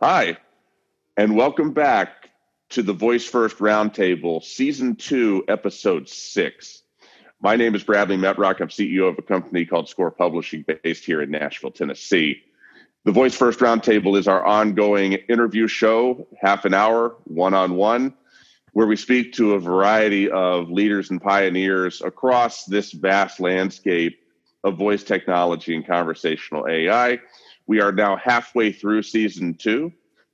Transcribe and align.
Hi, 0.00 0.36
and 1.16 1.34
welcome 1.34 1.72
back 1.72 2.30
to 2.68 2.84
the 2.84 2.92
Voice 2.92 3.26
First 3.26 3.58
Roundtable, 3.58 4.44
Season 4.44 4.94
2, 4.94 5.46
Episode 5.48 6.08
6. 6.08 6.82
My 7.40 7.56
name 7.56 7.74
is 7.74 7.82
Bradley 7.82 8.16
Metrock. 8.16 8.60
I'm 8.60 8.68
CEO 8.68 9.08
of 9.08 9.18
a 9.18 9.22
company 9.22 9.66
called 9.66 9.88
Score 9.88 10.12
Publishing 10.12 10.64
based 10.84 11.04
here 11.04 11.20
in 11.20 11.32
Nashville, 11.32 11.72
Tennessee. 11.72 12.44
The 13.06 13.10
Voice 13.10 13.34
First 13.34 13.58
Roundtable 13.58 14.16
is 14.16 14.28
our 14.28 14.46
ongoing 14.46 15.14
interview 15.14 15.66
show, 15.66 16.28
half 16.40 16.64
an 16.64 16.74
hour, 16.74 17.16
one 17.24 17.54
on 17.54 17.74
one, 17.74 18.14
where 18.74 18.86
we 18.86 18.94
speak 18.94 19.32
to 19.32 19.54
a 19.54 19.58
variety 19.58 20.30
of 20.30 20.70
leaders 20.70 21.10
and 21.10 21.20
pioneers 21.20 22.02
across 22.02 22.66
this 22.66 22.92
vast 22.92 23.40
landscape 23.40 24.20
of 24.62 24.76
voice 24.76 25.02
technology 25.02 25.74
and 25.74 25.84
conversational 25.84 26.68
AI. 26.68 27.18
We 27.68 27.80
are 27.80 27.92
now 27.92 28.16
halfway 28.16 28.72
through 28.72 29.02
season 29.02 29.54
two, 29.54 29.92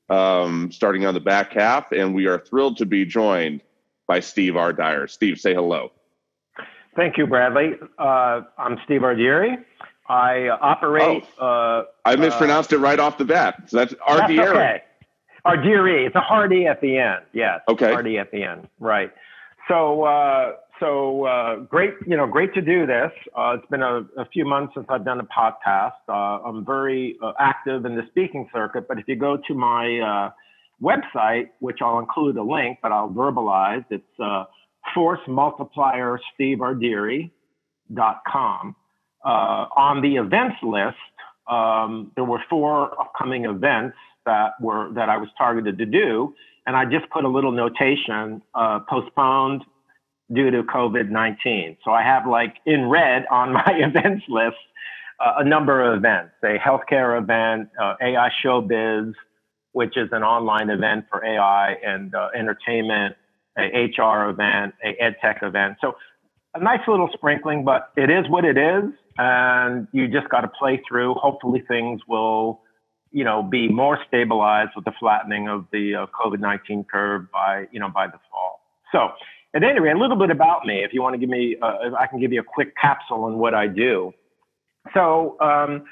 um, 0.08 0.72
starting 0.72 1.04
on 1.04 1.12
the 1.12 1.20
back 1.20 1.52
half, 1.52 1.92
and 1.92 2.14
we 2.14 2.26
are 2.26 2.38
thrilled 2.38 2.78
to 2.78 2.86
be 2.86 3.04
joined 3.04 3.60
by 4.06 4.20
Steve 4.20 4.54
Ardier. 4.54 5.10
Steve, 5.10 5.38
say 5.38 5.52
hello. 5.52 5.90
Thank 6.96 7.18
you, 7.18 7.26
Bradley. 7.26 7.72
Uh, 7.98 8.42
I'm 8.56 8.78
Steve 8.84 9.00
Ardire. 9.00 9.64
I 10.08 10.48
operate. 10.48 11.24
Oh, 11.40 11.44
uh, 11.44 11.84
I 12.04 12.14
mispronounced 12.14 12.72
uh, 12.72 12.76
it 12.76 12.78
right 12.78 13.00
off 13.00 13.18
the 13.18 13.24
bat. 13.24 13.64
So 13.66 13.78
that's 13.78 13.94
Ardire. 13.94 14.36
That's 14.36 14.48
okay. 14.50 14.82
Ardire. 15.44 16.06
It's 16.06 16.16
a 16.16 16.20
hardy 16.20 16.66
at 16.66 16.80
the 16.80 16.98
end. 16.98 17.24
Yes. 17.32 17.62
Okay. 17.68 17.92
Hardy 17.92 18.18
at 18.18 18.30
the 18.30 18.44
end. 18.44 18.68
Right. 18.78 19.12
So 19.66 20.04
uh, 20.04 20.52
so 20.80 21.24
uh, 21.24 21.56
great, 21.56 21.94
you 22.06 22.16
know, 22.16 22.26
great 22.26 22.52
to 22.54 22.60
do 22.60 22.86
this. 22.86 23.10
Uh, 23.36 23.56
it's 23.58 23.66
been 23.70 23.82
a, 23.82 24.06
a, 24.16 24.26
few 24.32 24.44
months 24.44 24.74
since 24.74 24.86
I've 24.88 25.04
done 25.04 25.20
a 25.20 25.24
podcast. 25.24 25.92
Uh, 26.08 26.12
I'm 26.12 26.64
very 26.64 27.16
uh, 27.22 27.32
active 27.38 27.84
in 27.84 27.94
the 27.96 28.02
speaking 28.08 28.48
circuit, 28.52 28.88
but 28.88 28.98
if 28.98 29.06
you 29.06 29.16
go 29.16 29.38
to 29.48 29.54
my 29.54 29.98
uh, 30.00 30.30
website, 30.82 31.50
which 31.60 31.78
I'll 31.80 31.98
include 32.00 32.36
a 32.36 32.42
link, 32.42 32.78
but 32.82 32.92
I'll 32.92 33.08
verbalize, 33.08 33.84
it's 33.90 34.04
uh. 34.22 34.44
Uh, 39.24 39.66
on 39.76 40.02
the 40.02 40.16
events 40.16 40.56
list, 40.62 40.96
um, 41.50 42.12
there 42.14 42.24
were 42.24 42.40
four 42.50 43.00
upcoming 43.00 43.46
events 43.46 43.96
that 44.26 44.52
were 44.60 44.92
that 44.92 45.08
I 45.08 45.16
was 45.16 45.28
targeted 45.38 45.78
to 45.78 45.86
do, 45.86 46.34
and 46.66 46.76
I 46.76 46.84
just 46.84 47.08
put 47.10 47.24
a 47.24 47.28
little 47.28 47.52
notation: 47.52 48.42
postponed 48.88 49.64
due 50.32 50.50
to 50.50 50.62
COVID 50.62 51.10
19. 51.10 51.76
So 51.84 51.90
I 51.90 52.02
have 52.02 52.26
like 52.26 52.56
in 52.66 52.88
red 52.88 53.24
on 53.30 53.52
my 53.52 53.64
events 53.78 54.24
list 54.28 54.56
uh, 55.20 55.34
a 55.38 55.44
number 55.44 55.82
of 55.82 55.98
events, 55.98 56.32
a 56.42 56.58
healthcare 56.58 57.20
event, 57.20 57.68
uh, 57.80 57.94
AI 58.00 58.30
Showbiz, 58.44 59.12
which 59.72 59.96
is 59.96 60.08
an 60.12 60.22
online 60.22 60.70
event 60.70 61.06
for 61.10 61.24
AI 61.24 61.76
and 61.84 62.14
uh, 62.14 62.28
entertainment, 62.34 63.16
a 63.58 63.62
HR 63.62 64.30
event, 64.30 64.74
a 64.84 64.96
EdTech 65.02 65.42
event. 65.42 65.76
So 65.80 65.96
a 66.54 66.60
nice 66.60 66.80
little 66.86 67.08
sprinkling, 67.12 67.64
but 67.64 67.90
it 67.96 68.10
is 68.10 68.28
what 68.28 68.44
it 68.44 68.56
is. 68.56 68.84
And 69.16 69.86
you 69.92 70.08
just 70.08 70.28
got 70.28 70.40
to 70.40 70.48
play 70.48 70.80
through. 70.88 71.14
Hopefully 71.14 71.62
things 71.66 72.00
will, 72.08 72.60
you 73.12 73.24
know, 73.24 73.42
be 73.42 73.68
more 73.68 73.98
stabilized 74.08 74.70
with 74.74 74.84
the 74.84 74.92
flattening 74.98 75.48
of 75.48 75.66
the 75.72 75.94
uh, 75.94 76.06
COVID-19 76.06 76.86
curve 76.88 77.30
by, 77.32 77.66
you 77.70 77.78
know, 77.78 77.88
by 77.88 78.06
the 78.06 78.18
fall. 78.30 78.60
So 78.90 79.10
at 79.54 79.62
any 79.62 79.80
rate, 79.80 79.94
a 79.94 79.98
little 79.98 80.16
bit 80.16 80.30
about 80.30 80.66
me, 80.66 80.82
if 80.84 80.92
you 80.92 81.00
want 81.02 81.14
to 81.14 81.18
give 81.18 81.28
me, 81.28 81.56
uh, 81.62 81.90
I 81.98 82.06
can 82.06 82.20
give 82.20 82.32
you 82.32 82.40
a 82.40 82.44
quick 82.44 82.74
capsule 82.76 83.24
on 83.24 83.38
what 83.38 83.54
I 83.54 83.66
do. 83.66 84.12
So, 84.92 85.36
um, 85.40 85.84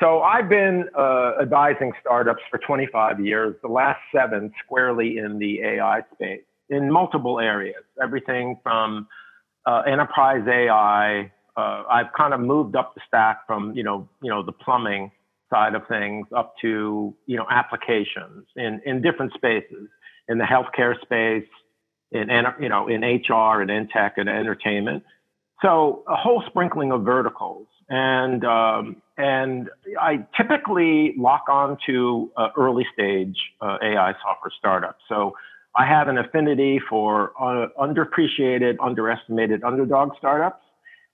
so 0.00 0.20
I've 0.20 0.48
been 0.48 0.88
uh, 0.96 1.32
advising 1.42 1.92
startups 2.00 2.42
for 2.50 2.58
25 2.58 3.20
years, 3.20 3.54
the 3.62 3.68
last 3.68 4.00
seven 4.14 4.52
squarely 4.64 5.18
in 5.18 5.38
the 5.38 5.60
AI 5.60 6.02
space 6.14 6.42
in 6.70 6.90
multiple 6.90 7.40
areas, 7.40 7.82
everything 8.02 8.58
from 8.62 9.08
uh, 9.66 9.82
enterprise 9.86 10.46
AI. 10.48 11.30
Uh, 11.56 11.82
I've 11.90 12.12
kind 12.16 12.32
of 12.32 12.40
moved 12.40 12.76
up 12.76 12.94
the 12.94 13.00
stack 13.06 13.46
from, 13.46 13.74
you 13.74 13.82
know, 13.82 14.08
you 14.22 14.30
know, 14.30 14.42
the 14.42 14.52
plumbing 14.52 15.10
side 15.50 15.74
of 15.74 15.82
things 15.88 16.26
up 16.34 16.54
to, 16.62 17.14
you 17.26 17.36
know, 17.36 17.44
applications 17.50 18.46
in, 18.56 18.80
in 18.86 19.02
different 19.02 19.32
spaces 19.34 19.88
in 20.28 20.38
the 20.38 20.44
healthcare 20.44 20.98
space, 21.02 21.48
in 22.12 22.28
you 22.60 22.68
know 22.68 22.88
in 22.88 23.02
HR 23.02 23.60
and 23.60 23.70
in 23.70 23.88
tech 23.88 24.14
and 24.16 24.28
entertainment. 24.28 25.04
So 25.62 26.04
a 26.08 26.16
whole 26.16 26.42
sprinkling 26.46 26.90
of 26.90 27.02
verticals, 27.02 27.66
and 27.88 28.44
um, 28.44 29.02
and 29.18 29.68
I 30.00 30.26
typically 30.36 31.14
lock 31.18 31.44
on 31.48 31.76
to 31.86 32.30
uh, 32.36 32.48
early 32.56 32.86
stage 32.94 33.36
uh, 33.60 33.76
AI 33.82 34.14
software 34.22 34.52
startups. 34.58 35.02
So 35.08 35.34
I 35.76 35.86
have 35.86 36.08
an 36.08 36.18
affinity 36.18 36.80
for 36.88 37.32
uh, 37.40 37.68
underappreciated, 37.78 38.76
underestimated 38.82 39.62
underdog 39.62 40.12
startups, 40.18 40.64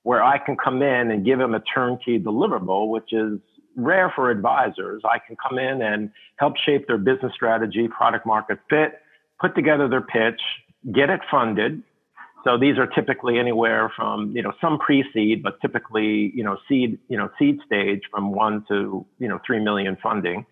where 0.03 0.23
I 0.23 0.39
can 0.39 0.57
come 0.57 0.81
in 0.83 1.11
and 1.11 1.25
give 1.25 1.39
them 1.39 1.55
a 1.55 1.61
turnkey 1.61 2.19
deliverable, 2.19 2.89
which 2.89 3.13
is 3.13 3.41
rare 3.77 4.11
for 4.15 4.31
advisors. 4.31 5.03
I 5.05 5.19
can 5.19 5.37
come 5.37 5.59
in 5.59 5.83
and 5.83 6.11
help 6.37 6.55
shape 6.57 6.87
their 6.87 6.99
business 6.99 7.33
strategy, 7.35 7.89
product 7.89 8.25
market 8.25 8.59
fit, 8.71 9.01
put 9.41 9.55
together 9.55 9.89
their 9.89 10.01
pitch, 10.01 10.41
get 10.93 11.11
it 11.11 11.21
funded. 11.31 11.83
So 12.45 12.57
these 12.57 12.79
are 12.79 12.87
typically 12.87 13.39
anywhere 13.39 13.93
from, 13.97 14.31
you 14.37 14.43
know, 14.43 14.53
some 14.61 14.79
pre-seed, 14.79 15.43
but 15.43 15.61
typically, 15.61 16.33
you 16.35 16.45
know, 16.45 16.59
seed, 16.69 16.99
you 17.09 17.17
know, 17.17 17.29
seed 17.39 17.59
stage 17.67 18.03
from 18.11 18.33
one 18.33 18.65
to, 18.69 19.05
you 19.19 19.29
know, 19.29 19.41
3 19.45 19.61
million 19.65 19.97
funding. 20.01 20.47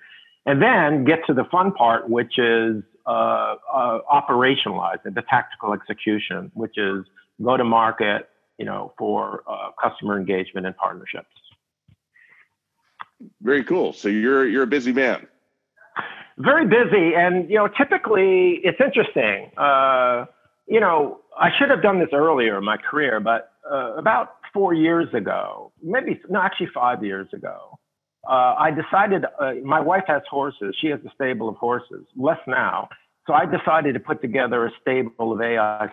And 0.44 0.61
then 0.61 1.05
get 1.05 1.21
to 1.28 1.34
the 1.34 1.44
fun 1.44 1.73
part, 1.73 2.11
which 2.11 2.39
is 2.39 2.83
uh, 3.06 3.55
uh, 3.73 3.99
operationalizing 4.12 5.15
the 5.15 5.23
tactical 5.28 5.73
execution, 5.73 6.50
which 6.55 6.77
is 6.77 7.05
go 7.43 7.56
to 7.56 7.65
market, 7.65 8.28
you 8.59 8.65
know, 8.65 8.93
for 8.99 9.43
uh, 9.49 9.71
customer 9.81 10.19
engagement 10.19 10.67
and 10.67 10.77
partnerships. 10.77 11.28
Very 13.41 13.62
cool. 13.62 13.93
So 13.93 14.09
you're 14.09 14.47
you're 14.47 14.65
a 14.65 14.67
busy 14.67 14.93
man 14.93 15.27
very 16.39 16.67
busy. 16.67 17.15
And, 17.15 17.49
you 17.49 17.56
know, 17.56 17.69
typically 17.69 18.61
it's 18.62 18.81
interesting. 18.81 19.50
Uh, 19.56 20.27
you 20.67 20.81
know, 20.81 21.21
I 21.39 21.50
should 21.59 21.71
have 21.71 21.83
done 21.83 21.99
this 22.00 22.09
earlier 22.12 22.59
in 22.59 22.65
my 22.65 22.77
career, 22.77 23.21
but 23.21 23.53
uh, 23.71 23.95
about 23.95 24.37
four 24.53 24.73
years 24.73 25.12
ago, 25.15 25.73
maybe, 25.83 26.21
no, 26.28 26.41
actually 26.41 26.71
five 26.75 27.05
years 27.05 27.28
ago, 27.33 27.78
uh, 28.28 28.55
I 28.59 28.71
decided, 28.71 29.25
uh, 29.39 29.53
my 29.62 29.81
wife 29.81 30.05
has 30.06 30.23
horses. 30.31 30.75
She 30.81 30.89
has 30.89 31.00
a 31.06 31.11
stable 31.15 31.49
of 31.49 31.56
horses, 31.56 32.06
less 32.17 32.39
now. 32.47 32.89
So 33.27 33.34
I 33.34 33.44
decided 33.44 33.94
to 33.94 34.00
put 34.00 34.23
together 34.23 34.67
a 34.67 34.71
stable 34.81 35.33
of 35.33 35.41
AI 35.41 35.91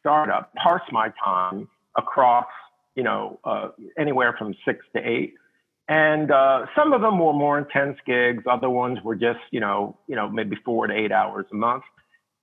startup, 0.00 0.54
parse 0.54 0.82
my 0.92 1.12
time 1.24 1.68
across, 1.96 2.46
you 2.94 3.02
know, 3.02 3.40
uh, 3.44 3.70
anywhere 3.98 4.34
from 4.38 4.54
six 4.64 4.84
to 4.94 5.00
eight 5.02 5.34
and 5.88 6.30
uh, 6.30 6.66
some 6.74 6.92
of 6.92 7.00
them 7.00 7.18
were 7.18 7.32
more 7.32 7.58
intense 7.58 7.96
gigs. 8.06 8.44
Other 8.50 8.68
ones 8.68 8.98
were 9.04 9.14
just, 9.14 9.38
you 9.52 9.60
know, 9.60 9.96
you 10.08 10.16
know, 10.16 10.28
maybe 10.28 10.56
four 10.64 10.86
to 10.86 10.94
eight 10.94 11.12
hours 11.12 11.46
a 11.52 11.54
month. 11.54 11.84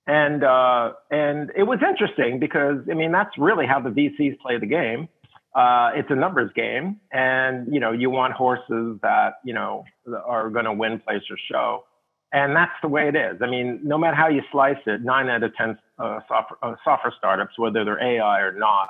And 0.06 0.44
uh, 0.44 0.92
and 1.10 1.50
it 1.56 1.62
was 1.62 1.78
interesting 1.86 2.38
because 2.38 2.78
I 2.90 2.94
mean 2.94 3.10
that's 3.10 3.36
really 3.38 3.66
how 3.66 3.80
the 3.80 3.88
VCs 3.88 4.38
play 4.38 4.58
the 4.58 4.66
game. 4.66 5.08
Uh, 5.54 5.92
it's 5.94 6.10
a 6.10 6.14
numbers 6.14 6.50
game, 6.54 7.00
and 7.10 7.72
you 7.72 7.80
know 7.80 7.92
you 7.92 8.10
want 8.10 8.34
horses 8.34 8.98
that 9.02 9.34
you 9.44 9.54
know 9.54 9.84
are 10.26 10.50
going 10.50 10.66
to 10.66 10.74
win, 10.74 11.00
place, 11.00 11.22
or 11.30 11.38
show, 11.50 11.84
and 12.32 12.54
that's 12.54 12.72
the 12.82 12.88
way 12.88 13.08
it 13.08 13.16
is. 13.16 13.40
I 13.40 13.46
mean, 13.46 13.80
no 13.82 13.96
matter 13.96 14.14
how 14.14 14.28
you 14.28 14.42
slice 14.52 14.76
it, 14.84 15.00
nine 15.00 15.30
out 15.30 15.42
of 15.42 15.54
ten 15.56 15.78
uh, 15.98 16.20
software, 16.28 16.58
uh, 16.62 16.74
software 16.84 17.14
startups, 17.16 17.58
whether 17.58 17.82
they're 17.82 18.02
AI 18.02 18.40
or 18.40 18.52
not, 18.52 18.88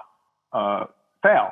uh, 0.52 0.86
fail 1.22 1.50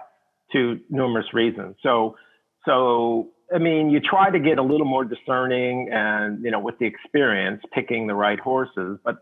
to 0.55 0.81
numerous 0.91 1.33
reasons. 1.33 1.77
So 1.85 2.17
so, 2.65 3.31
I 3.55 3.59
mean, 3.59 3.91
you 3.91 4.01
try 4.01 4.31
to 4.31 4.39
get 4.39 4.59
a 4.59 4.63
little 4.63 4.87
more 4.87 5.05
discerning 5.05 5.89
and, 5.93 6.43
you 6.45 6.51
know, 6.51 6.61
with 6.61 6.79
the 6.79 6.87
experience, 6.87 7.63
picking 7.73 8.07
the 8.07 8.15
right 8.15 8.39
horses. 8.39 8.99
But 9.05 9.17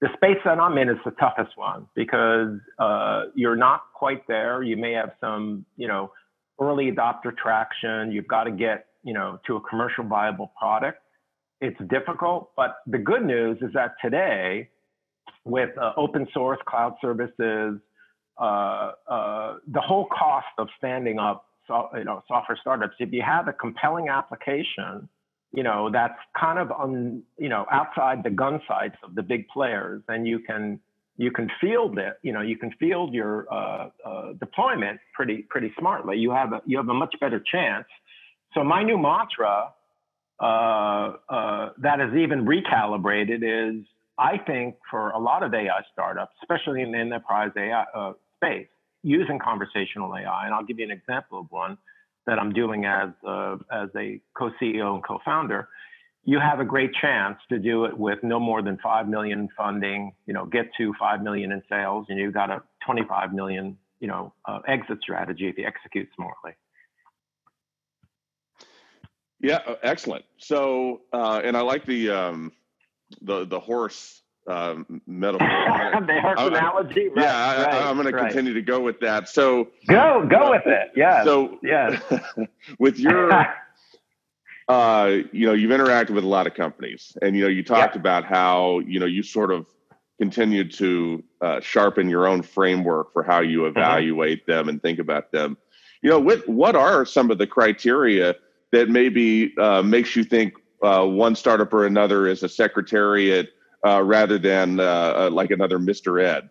the 0.00 0.08
space 0.14 0.38
that 0.44 0.58
I'm 0.58 0.76
in 0.78 0.88
is 0.88 0.98
the 1.04 1.10
toughest 1.12 1.56
one 1.56 1.86
because 1.94 2.58
uh, 2.78 3.24
you're 3.34 3.56
not 3.56 3.82
quite 3.94 4.26
there. 4.28 4.62
You 4.62 4.76
may 4.76 4.92
have 4.92 5.12
some, 5.20 5.64
you 5.76 5.88
know, 5.88 6.12
early 6.60 6.90
adopter 6.92 7.36
traction. 7.36 8.12
You've 8.12 8.28
got 8.28 8.44
to 8.44 8.50
get, 8.50 8.86
you 9.02 9.14
know, 9.14 9.40
to 9.46 9.56
a 9.56 9.60
commercial 9.60 10.04
viable 10.04 10.52
product. 10.58 11.00
It's 11.60 11.78
difficult, 11.88 12.50
but 12.56 12.76
the 12.86 12.98
good 12.98 13.24
news 13.24 13.56
is 13.62 13.72
that 13.72 13.94
today, 14.02 14.68
with 15.44 15.70
uh, 15.78 15.92
open 15.96 16.26
source 16.34 16.58
cloud 16.66 16.94
services, 17.00 17.80
uh, 18.38 18.92
uh 19.08 19.54
the 19.72 19.80
whole 19.80 20.06
cost 20.06 20.46
of 20.58 20.68
standing 20.76 21.18
up 21.18 21.46
so, 21.66 21.88
you 21.96 22.04
know, 22.04 22.22
software 22.28 22.58
startups, 22.60 22.96
if 22.98 23.12
you 23.12 23.22
have 23.22 23.48
a 23.48 23.52
compelling 23.52 24.08
application, 24.08 25.08
you 25.52 25.62
know, 25.62 25.90
that's 25.90 26.18
kind 26.38 26.58
of 26.58 26.70
on, 26.70 27.22
you 27.38 27.48
know, 27.48 27.66
outside 27.70 28.22
the 28.22 28.30
gun 28.30 28.60
sights 28.68 28.96
of 29.02 29.14
the 29.14 29.22
big 29.22 29.48
players, 29.48 30.02
then 30.08 30.26
you 30.26 30.38
can 30.38 30.80
you 31.18 31.30
can 31.30 31.50
field 31.60 31.98
it. 31.98 32.18
You 32.22 32.32
know, 32.32 32.42
you 32.42 32.56
can 32.56 32.72
field 32.72 33.14
your 33.14 33.46
uh, 33.52 33.88
uh, 34.04 34.32
deployment 34.34 35.00
pretty 35.14 35.46
pretty 35.48 35.72
smartly. 35.78 36.18
You 36.18 36.30
have 36.30 36.52
a 36.52 36.60
you 36.66 36.76
have 36.76 36.88
a 36.88 36.94
much 36.94 37.14
better 37.20 37.40
chance. 37.40 37.86
So 38.54 38.62
my 38.62 38.82
new 38.82 38.98
mantra 38.98 39.72
uh, 40.40 41.14
uh, 41.28 41.70
that 41.78 42.00
is 42.00 42.14
even 42.14 42.44
recalibrated 42.44 43.40
is 43.42 43.84
I 44.18 44.38
think 44.38 44.76
for 44.90 45.10
a 45.10 45.18
lot 45.18 45.42
of 45.42 45.54
AI 45.54 45.80
startups, 45.92 46.34
especially 46.42 46.82
in 46.82 46.92
the 46.92 46.98
enterprise 46.98 47.50
AI 47.56 47.84
uh, 47.94 48.12
space, 48.36 48.68
using 49.06 49.38
conversational 49.38 50.14
AI, 50.16 50.46
and 50.46 50.54
I'll 50.54 50.64
give 50.64 50.80
you 50.80 50.84
an 50.84 50.90
example 50.90 51.38
of 51.38 51.46
one 51.50 51.78
that 52.26 52.40
I'm 52.40 52.52
doing 52.52 52.84
as 52.86 53.10
uh, 53.26 53.56
as 53.70 53.88
a 53.96 54.20
co-CEO 54.36 54.94
and 54.94 55.04
co-founder. 55.04 55.68
You 56.24 56.40
have 56.40 56.58
a 56.58 56.64
great 56.64 56.90
chance 57.00 57.38
to 57.50 57.58
do 57.60 57.84
it 57.84 57.96
with 57.96 58.18
no 58.24 58.40
more 58.40 58.62
than 58.62 58.78
five 58.82 59.08
million 59.08 59.48
funding. 59.56 60.12
You 60.26 60.34
know, 60.34 60.44
get 60.44 60.66
to 60.78 60.92
five 60.98 61.22
million 61.22 61.52
in 61.52 61.62
sales, 61.68 62.06
and 62.08 62.18
you've 62.18 62.34
got 62.34 62.50
a 62.50 62.62
25 62.84 63.32
million, 63.32 63.78
you 64.00 64.08
know, 64.08 64.32
uh, 64.44 64.58
exit 64.66 64.98
strategy 65.00 65.46
if 65.46 65.56
you 65.56 65.64
execute 65.64 66.08
smartly. 66.16 66.52
Yeah, 69.38 69.60
uh, 69.66 69.76
excellent. 69.84 70.24
So, 70.38 71.02
uh, 71.12 71.42
and 71.44 71.56
I 71.56 71.60
like 71.60 71.86
the 71.86 72.10
um, 72.10 72.52
the 73.22 73.46
the 73.46 73.60
horse 73.60 74.22
um, 74.48 75.00
metaphor. 75.06 75.48
the 76.06 76.20
horse 76.20 76.38
I, 76.38 76.46
analogy. 76.46 77.08
Right, 77.08 77.24
yeah, 77.24 77.64
right, 77.64 77.74
I, 77.74 77.90
am 77.90 77.96
going 77.96 78.12
right. 78.12 78.22
to 78.22 78.26
continue 78.26 78.54
to 78.54 78.62
go 78.62 78.80
with 78.80 79.00
that. 79.00 79.28
So 79.28 79.68
go 79.88 80.26
go 80.30 80.46
uh, 80.46 80.50
with 80.50 80.66
it. 80.66 80.90
Yeah. 80.94 81.24
So 81.24 81.58
yeah, 81.62 81.98
with 82.78 82.98
your. 82.98 83.30
uh, 84.68 85.18
you 85.32 85.46
know, 85.46 85.52
you've 85.52 85.70
interacted 85.70 86.10
with 86.10 86.24
a 86.24 86.28
lot 86.28 86.46
of 86.46 86.54
companies, 86.54 87.16
and 87.22 87.36
you 87.36 87.42
know, 87.42 87.48
you 87.48 87.62
talked 87.62 87.94
yep. 87.94 88.00
about 88.00 88.24
how 88.24 88.80
you 88.80 89.00
know 89.00 89.06
you 89.06 89.22
sort 89.22 89.50
of 89.50 89.66
continued 90.18 90.72
to 90.72 91.22
uh, 91.40 91.60
sharpen 91.60 92.08
your 92.08 92.26
own 92.26 92.42
framework 92.42 93.12
for 93.12 93.22
how 93.22 93.40
you 93.40 93.60
mm-hmm. 93.60 93.78
evaluate 93.78 94.42
mm-hmm. 94.42 94.52
them 94.52 94.68
and 94.68 94.82
think 94.82 94.98
about 94.98 95.30
them. 95.32 95.56
You 96.02 96.10
know, 96.10 96.18
what 96.18 96.48
what 96.48 96.76
are 96.76 97.04
some 97.04 97.30
of 97.30 97.38
the 97.38 97.46
criteria 97.46 98.34
that 98.72 98.88
maybe 98.88 99.54
uh, 99.58 99.82
makes 99.82 100.16
you 100.16 100.24
think 100.24 100.54
uh, 100.82 101.04
one 101.04 101.34
startup 101.34 101.72
or 101.72 101.86
another 101.86 102.26
is 102.26 102.42
a 102.42 102.48
secretariat 102.48 103.50
uh, 103.86 104.02
rather 104.02 104.38
than 104.38 104.80
uh, 104.80 104.82
uh, 104.82 105.30
like 105.32 105.50
another 105.50 105.78
Mr. 105.78 106.22
Ed? 106.22 106.48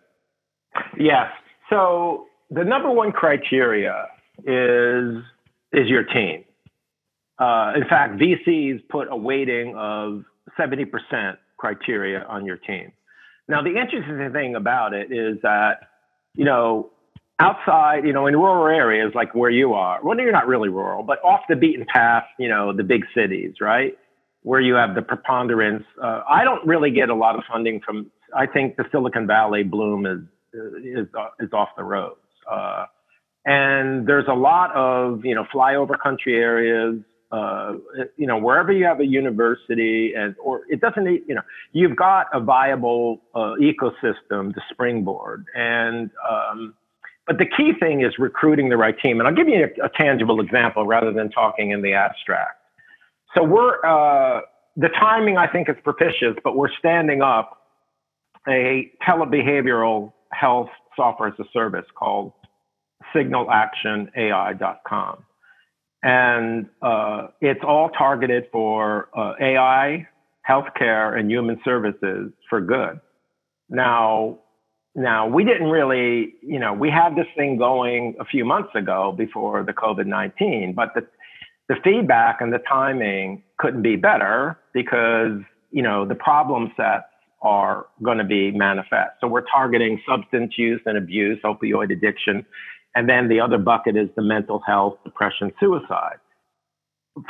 Yes. 0.98 1.30
So 1.70 2.26
the 2.50 2.64
number 2.64 2.90
one 2.90 3.12
criteria 3.12 4.06
is 4.44 5.22
is 5.72 5.88
your 5.88 6.04
team. 6.04 6.44
Uh, 7.38 7.72
in 7.76 7.84
fact, 7.88 8.18
VCs 8.18 8.88
put 8.88 9.08
a 9.10 9.16
weighting 9.16 9.74
of 9.76 10.24
70% 10.58 11.36
criteria 11.58 12.24
on 12.24 12.46
your 12.46 12.56
team. 12.56 12.92
Now, 13.48 13.62
the 13.62 13.76
interesting 13.76 14.32
thing 14.32 14.54
about 14.54 14.94
it 14.94 15.12
is 15.12 15.36
that, 15.42 15.80
you 16.34 16.44
know, 16.44 16.90
outside, 17.38 18.04
you 18.04 18.12
know, 18.12 18.26
in 18.26 18.34
rural 18.34 18.74
areas 18.74 19.12
like 19.14 19.34
where 19.34 19.50
you 19.50 19.74
are, 19.74 19.98
well, 20.02 20.18
you're 20.18 20.32
not 20.32 20.46
really 20.46 20.70
rural, 20.70 21.02
but 21.02 21.22
off 21.22 21.40
the 21.48 21.56
beaten 21.56 21.84
path, 21.92 22.24
you 22.38 22.48
know, 22.48 22.74
the 22.74 22.84
big 22.84 23.04
cities, 23.14 23.54
right? 23.60 23.98
Where 24.46 24.60
you 24.60 24.74
have 24.74 24.94
the 24.94 25.02
preponderance. 25.02 25.82
Uh, 26.00 26.22
I 26.28 26.44
don't 26.44 26.64
really 26.64 26.92
get 26.92 27.08
a 27.08 27.16
lot 27.16 27.34
of 27.34 27.42
funding 27.52 27.80
from. 27.84 28.12
I 28.32 28.46
think 28.46 28.76
the 28.76 28.84
Silicon 28.92 29.26
Valley 29.26 29.64
bloom 29.64 30.06
is 30.06 30.20
is 30.84 31.08
is 31.40 31.52
off 31.52 31.70
the 31.76 31.82
roads, 31.82 32.20
uh, 32.48 32.86
and 33.44 34.06
there's 34.06 34.28
a 34.28 34.34
lot 34.34 34.70
of 34.72 35.24
you 35.24 35.34
know 35.34 35.44
flyover 35.52 36.00
country 36.00 36.36
areas. 36.36 37.00
Uh, 37.32 37.72
you 38.16 38.28
know, 38.28 38.38
wherever 38.38 38.70
you 38.70 38.84
have 38.84 39.00
a 39.00 39.04
university, 39.04 40.12
and 40.16 40.36
or 40.40 40.60
it 40.68 40.80
doesn't 40.80 41.06
you 41.06 41.34
know, 41.34 41.42
you've 41.72 41.96
got 41.96 42.26
a 42.32 42.38
viable 42.38 43.22
uh, 43.34 43.54
ecosystem 43.60 44.54
to 44.54 44.60
springboard, 44.70 45.44
and 45.56 46.08
um, 46.30 46.72
but 47.26 47.38
the 47.38 47.46
key 47.46 47.72
thing 47.80 48.02
is 48.02 48.12
recruiting 48.16 48.68
the 48.68 48.76
right 48.76 48.96
team. 48.96 49.18
And 49.18 49.26
I'll 49.26 49.34
give 49.34 49.48
you 49.48 49.66
a, 49.82 49.86
a 49.86 49.88
tangible 49.88 50.40
example 50.40 50.86
rather 50.86 51.12
than 51.12 51.30
talking 51.30 51.72
in 51.72 51.82
the 51.82 51.94
abstract. 51.94 52.55
So 53.36 53.44
we're, 53.44 53.84
uh, 53.84 54.40
the 54.76 54.88
timing 54.88 55.36
I 55.36 55.46
think 55.46 55.68
is 55.68 55.76
propitious, 55.84 56.34
but 56.42 56.56
we're 56.56 56.72
standing 56.78 57.20
up 57.22 57.60
a 58.48 58.90
telebehavioral 59.06 60.12
health 60.32 60.70
software 60.96 61.28
as 61.28 61.34
a 61.38 61.44
service 61.52 61.84
called 61.98 62.32
signalactionai.com. 63.14 65.18
And 66.02 66.66
uh, 66.82 67.28
it's 67.40 67.60
all 67.66 67.88
targeted 67.90 68.48
for 68.52 69.08
uh, 69.16 69.32
AI, 69.40 70.06
healthcare, 70.48 71.18
and 71.18 71.30
human 71.30 71.58
services 71.64 72.32
for 72.48 72.60
good. 72.60 73.00
Now, 73.68 74.38
now, 74.94 75.26
we 75.26 75.44
didn't 75.44 75.68
really, 75.68 76.34
you 76.40 76.58
know, 76.58 76.72
we 76.72 76.88
had 76.88 77.16
this 77.16 77.26
thing 77.36 77.58
going 77.58 78.16
a 78.18 78.24
few 78.24 78.46
months 78.46 78.70
ago 78.74 79.12
before 79.14 79.62
the 79.62 79.74
COVID 79.74 80.06
19, 80.06 80.72
but 80.74 80.94
the, 80.94 81.06
the 81.68 81.76
feedback 81.82 82.40
and 82.40 82.52
the 82.52 82.60
timing 82.68 83.42
couldn't 83.58 83.82
be 83.82 83.96
better 83.96 84.58
because, 84.72 85.40
you 85.70 85.82
know, 85.82 86.06
the 86.06 86.14
problem 86.14 86.72
sets 86.76 87.04
are 87.42 87.86
going 88.02 88.18
to 88.18 88.24
be 88.24 88.50
manifest. 88.50 89.12
So 89.20 89.28
we're 89.28 89.42
targeting 89.42 90.00
substance 90.08 90.54
use 90.56 90.80
and 90.86 90.96
abuse, 90.96 91.38
opioid 91.44 91.92
addiction. 91.92 92.46
And 92.94 93.08
then 93.08 93.28
the 93.28 93.40
other 93.40 93.58
bucket 93.58 93.96
is 93.96 94.08
the 94.16 94.22
mental 94.22 94.62
health, 94.66 94.98
depression, 95.04 95.52
suicide. 95.60 96.16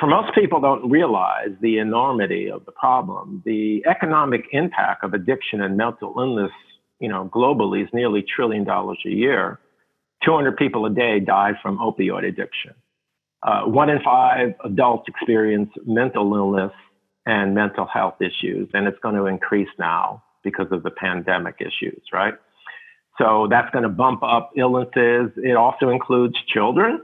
For 0.01 0.07
most 0.07 0.35
people 0.35 0.61
don't 0.61 0.91
realize 0.91 1.51
the 1.61 1.79
enormity 1.79 2.51
of 2.51 2.65
the 2.67 2.73
problem. 2.73 3.43
The 3.45 3.85
economic 3.89 4.43
impact 4.53 5.05
of 5.05 5.15
addiction 5.15 5.61
and 5.63 5.77
mental 5.77 6.15
illness 6.19 6.51
you 7.01 7.09
know, 7.09 7.31
globally 7.33 7.83
is 7.83 7.89
nearly 7.93 8.23
trillion 8.23 8.65
dollars 8.65 8.99
a 9.07 9.11
year. 9.11 9.61
200 10.25 10.57
people 10.57 10.87
a 10.87 10.91
day 10.91 11.21
die 11.21 11.53
from 11.63 11.79
opioid 11.79 12.27
addiction. 12.27 12.75
Uh, 13.47 13.63
one 13.63 13.89
in 13.89 14.03
five 14.03 14.55
adults 14.65 15.05
experience 15.07 15.71
mental 15.87 16.35
illness 16.35 16.73
and 17.27 17.55
mental 17.55 17.87
health 17.87 18.17
issues, 18.21 18.69
and 18.75 18.89
it's 18.89 18.99
going 19.03 19.15
to 19.15 19.27
increase 19.27 19.69
now 19.79 20.23
because 20.43 20.67
of 20.73 20.83
the 20.83 20.91
pandemic 20.91 21.55
issues, 21.61 22.03
right? 22.13 22.35
So 23.19 23.47
that's 23.49 23.71
going 23.71 23.85
to 23.85 23.89
bump 23.89 24.23
up 24.23 24.51
illnesses. 24.57 25.31
It 25.37 25.57
also 25.57 25.89
includes 25.89 26.35
children 26.53 27.01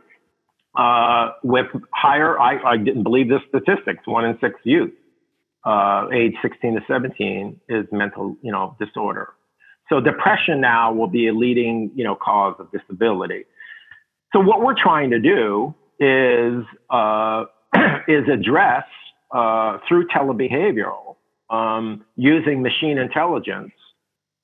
uh, 0.75 1.31
with 1.43 1.67
higher, 1.93 2.39
I, 2.41 2.73
I, 2.73 2.77
didn't 2.77 3.03
believe 3.03 3.29
this 3.29 3.41
statistics, 3.49 4.07
one 4.07 4.25
in 4.25 4.39
six 4.41 4.55
youth, 4.65 4.93
uh, 5.65 6.07
age 6.13 6.35
16 6.43 6.75
to 6.75 6.81
17 6.89 7.61
is 7.69 7.87
mental, 7.93 8.37
you 8.43 8.51
know, 8.51 8.77
disorder. 8.81 9.35
So 9.89 10.01
depression 10.01 10.61
now 10.61 10.93
will 10.93 11.09
be 11.09 11.29
a 11.29 11.35
leading, 11.35 11.91
you 11.95 12.05
know, 12.05 12.15
cause 12.15 12.55
of 12.59 12.71
disability. 12.73 13.45
So 14.33 14.41
what 14.41 14.63
we're 14.63 14.81
trying 14.81 15.11
to 15.11 15.21
do 15.21 15.75
is 16.03 16.65
uh, 16.91 17.45
is 18.09 18.29
address 18.29 18.85
uh, 19.31 19.79
through 19.89 20.07
telebehavioral 20.09 21.17
um, 21.51 22.05
using 22.17 22.63
machine 22.63 22.99
intelligence 22.99 23.73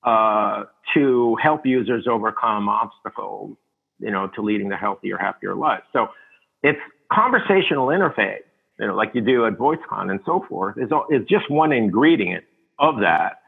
uh, 0.03 0.63
to 0.93 1.35
help 1.41 1.65
users 1.65 2.07
overcome 2.07 2.69
obstacles, 2.69 3.57
you 3.99 4.11
know, 4.11 4.27
to 4.35 4.41
leading 4.41 4.71
a 4.71 4.77
healthier, 4.77 5.17
happier 5.17 5.55
life. 5.55 5.83
So 5.93 6.07
it's 6.63 6.79
conversational 7.11 7.87
interface, 7.87 8.39
you 8.79 8.87
know, 8.87 8.95
like 8.95 9.11
you 9.13 9.21
do 9.21 9.45
at 9.45 9.53
VoiceCon 9.53 10.09
and 10.09 10.19
so 10.25 10.45
forth, 10.47 10.77
is, 10.77 10.89
is 11.09 11.27
just 11.27 11.49
one 11.49 11.71
ingredient 11.71 12.45
of 12.79 13.01
that 13.01 13.39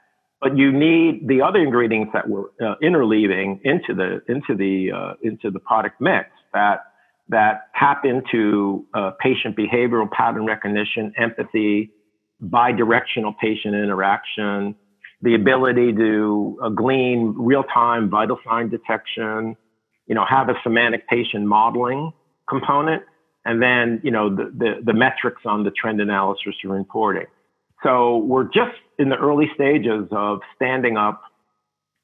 but 0.42 0.58
you 0.58 0.72
need 0.72 1.28
the 1.28 1.42
other 1.42 1.60
ingredients 1.60 2.12
that 2.14 2.28
we're 2.28 2.48
uh, 2.60 2.76
interleaving 2.82 3.62
into 3.64 3.94
the 3.94 4.22
into 4.28 4.56
the 4.56 4.92
uh, 4.92 5.14
into 5.22 5.52
the 5.52 5.60
product 5.60 6.02
mix 6.02 6.30
that 6.54 6.91
that 7.32 7.70
tap 7.80 8.04
into 8.06 8.86
uh, 8.94 9.12
patient 9.20 9.58
behavioral 9.58 10.10
pattern 10.12 10.46
recognition, 10.46 11.14
empathy, 11.18 11.92
bidirectional 12.44 13.34
patient 13.42 13.74
interaction, 13.74 14.76
the 15.22 15.36
ability 15.36 15.94
to 15.94 16.60
uh, 16.62 16.70
glean 16.70 17.34
real-time 17.38 18.10
vital 18.10 18.38
sign 18.46 18.70
detection, 18.70 19.56
you 20.08 20.16
know, 20.16 20.26
have 20.30 20.50
a 20.50 20.56
semantic 20.62 21.08
patient 21.08 21.46
modeling 21.46 22.12
component, 22.50 23.02
and 23.46 23.62
then 23.62 24.02
you 24.04 24.12
know 24.12 24.30
the 24.30 24.52
the, 24.58 24.74
the 24.84 24.94
metrics 24.94 25.42
on 25.46 25.64
the 25.64 25.72
trend 25.72 26.02
analysis 26.02 26.54
and 26.64 26.74
reporting. 26.74 27.28
So 27.82 28.18
we're 28.18 28.46
just 28.46 28.78
in 29.00 29.10
the 29.10 29.18
early 29.18 29.50
stages 29.56 30.08
of 30.12 30.40
standing 30.56 30.98
up 30.98 31.22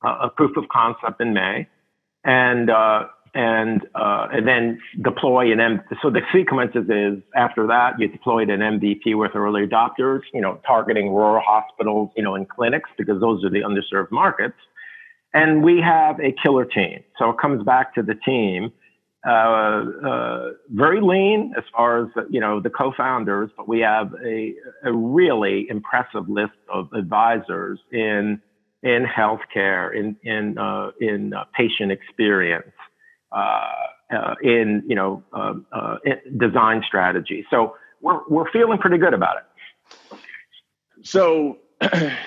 a 0.03 0.29
proof 0.29 0.55
of 0.57 0.63
concept 0.69 1.19
in 1.19 1.33
May, 1.33 1.67
and 2.23 2.69
uh, 2.69 3.07
and 3.33 3.85
uh, 3.95 4.27
and 4.31 4.47
then 4.47 4.79
deploy 5.03 5.51
an 5.51 5.59
M. 5.59 5.81
So 6.01 6.09
the 6.09 6.21
sequences 6.33 6.85
is 6.89 7.23
after 7.35 7.67
that 7.67 7.99
you 7.99 8.07
deployed 8.07 8.49
an 8.49 8.59
MVP 8.59 9.17
with 9.17 9.35
early 9.35 9.65
adopters, 9.65 10.21
you 10.33 10.41
know, 10.41 10.59
targeting 10.65 11.13
rural 11.13 11.41
hospitals, 11.45 12.11
you 12.15 12.23
know, 12.23 12.35
and 12.35 12.47
clinics 12.47 12.89
because 12.97 13.19
those 13.21 13.43
are 13.43 13.49
the 13.49 13.61
underserved 13.61 14.11
markets. 14.11 14.57
And 15.33 15.63
we 15.63 15.81
have 15.81 16.19
a 16.19 16.33
killer 16.41 16.65
team. 16.65 17.03
So 17.19 17.29
it 17.29 17.37
comes 17.39 17.63
back 17.63 17.93
to 17.95 18.01
the 18.01 18.15
team 18.15 18.71
uh, 19.27 19.83
uh, 20.05 20.49
very 20.69 21.01
lean 21.01 21.53
as 21.57 21.63
far 21.75 22.03
as 22.03 22.07
you 22.29 22.39
know 22.39 22.61
the 22.61 22.69
co-founders, 22.69 23.49
but 23.57 23.67
we 23.67 23.79
have 23.79 24.13
a, 24.23 24.53
a 24.85 24.93
really 24.93 25.67
impressive 25.69 26.29
list 26.29 26.53
of 26.71 26.87
advisors 26.93 27.79
in 27.91 28.41
in 28.83 29.05
healthcare, 29.05 29.93
in 29.93 30.15
in 30.23 30.57
uh, 30.57 30.91
in 31.01 31.33
uh, 31.33 31.43
patient 31.53 31.91
experience, 31.91 32.71
in 34.41 34.83
you 34.87 34.95
know 34.95 35.23
um, 35.33 35.65
design 36.37 36.83
strategy. 36.85 37.45
So 37.49 37.75
we're 38.01 38.21
we're 38.27 38.49
feeling 38.51 38.77
pretty 38.77 38.97
good 38.97 39.13
about 39.13 39.37
it. 39.37 40.17
So 41.03 41.57
that, 41.81 42.17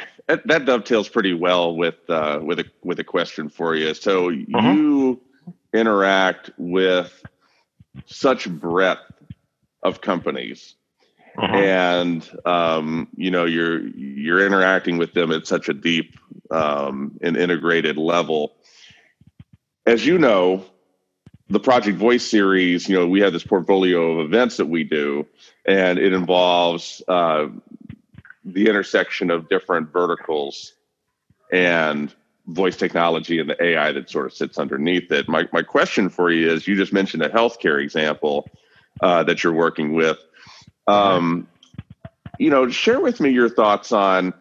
that, 0.47 0.64
dovetails 0.64 1.09
pretty 1.09 1.35
well 1.35 1.76
with 1.76 1.99
uh, 2.09 2.40
with 2.42 2.61
a 2.61 2.64
with 2.83 3.00
a 3.00 3.04
question 3.04 3.49
for 3.49 3.75
you. 3.75 3.95
So 3.95 4.30
mm-hmm. 4.30 4.76
you 4.76 5.21
interact 5.73 6.50
with 6.57 7.25
such 8.07 8.49
breadth 8.49 9.00
of 9.83 10.00
companies 10.00 10.75
uh-huh. 11.38 11.57
and 11.57 12.30
um, 12.45 13.09
you 13.16 13.30
know 13.30 13.45
you're 13.45 13.80
you're 13.88 14.45
interacting 14.45 14.99
with 14.99 15.12
them 15.12 15.33
at 15.33 15.47
such 15.47 15.69
a 15.69 15.75
deep 15.75 16.19
um, 16.50 17.19
and 17.23 17.37
integrated 17.37 17.97
level 17.97 18.57
as 19.87 20.04
you 20.04 20.19
know 20.19 20.64
the 21.50 21.61
project 21.61 21.99
voice 21.99 22.25
series 22.25 22.88
you 22.88 22.97
know 22.97 23.07
we 23.07 23.21
have 23.21 23.33
this 23.33 23.45
portfolio 23.45 24.12
of 24.12 24.26
events 24.26 24.57
that 24.57 24.66
we 24.66 24.85
do 24.85 25.26
and 25.66 25.99
it 25.99 26.12
involves 26.12 27.02
uh, 27.09 27.47
the 28.45 28.69
intersection 28.69 29.30
of 29.30 29.49
different 29.49 29.92
verticals 29.92 30.75
and 31.52 32.14
voice 32.47 32.76
technology 32.76 33.38
and 33.38 33.49
the 33.49 33.62
ai 33.62 33.92
that 33.92 34.11
sort 34.11 34.26
of 34.26 34.33
sits 34.33 34.59
underneath 34.59 35.11
it. 35.12 35.28
My, 35.28 35.49
my 35.52 35.62
question 35.62 36.09
for 36.09 36.30
you 36.30 36.50
is 36.50 36.66
you 36.66 36.76
just 36.76 36.92
mentioned 36.92 37.23
a 37.23 37.28
healthcare 37.28 37.83
example 37.83 38.49
uh, 39.00 39.23
that 39.25 39.45
you're 39.45 39.52
working 39.52 39.92
with. 39.92 40.19
Um, 40.87 41.49
you 42.38 42.50
know, 42.50 42.69
share 42.69 43.00
with 43.00 43.21
me 43.21 43.30
your 43.30 43.49
thoughts 43.49 43.92
on 43.92 44.35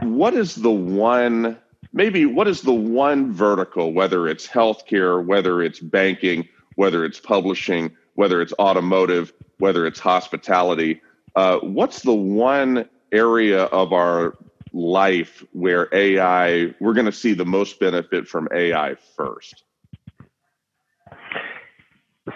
what 0.00 0.34
is 0.34 0.54
the 0.54 0.70
one, 0.70 1.58
maybe 1.96 2.26
what 2.26 2.46
is 2.46 2.60
the 2.60 2.72
one 2.72 3.32
vertical, 3.32 3.92
whether 3.92 4.28
it's 4.28 4.46
healthcare, 4.46 5.24
whether 5.24 5.62
it's 5.62 5.80
banking, 5.80 6.46
whether 6.76 7.04
it's 7.04 7.18
publishing, 7.18 7.96
whether 8.14 8.40
it's 8.42 8.52
automotive, 8.58 9.32
whether 9.58 9.86
it's 9.86 9.98
hospitality. 9.98 11.00
Uh, 11.34 11.58
what's 11.58 12.02
the 12.02 12.14
one 12.14 12.88
area 13.12 13.64
of 13.64 13.92
our 13.92 14.36
life 14.72 15.42
where 15.52 15.88
AI, 15.92 16.74
we're 16.80 16.92
going 16.92 17.06
to 17.06 17.12
see 17.12 17.32
the 17.32 17.46
most 17.46 17.80
benefit 17.80 18.28
from 18.28 18.46
AI 18.54 18.94
first? 19.16 19.64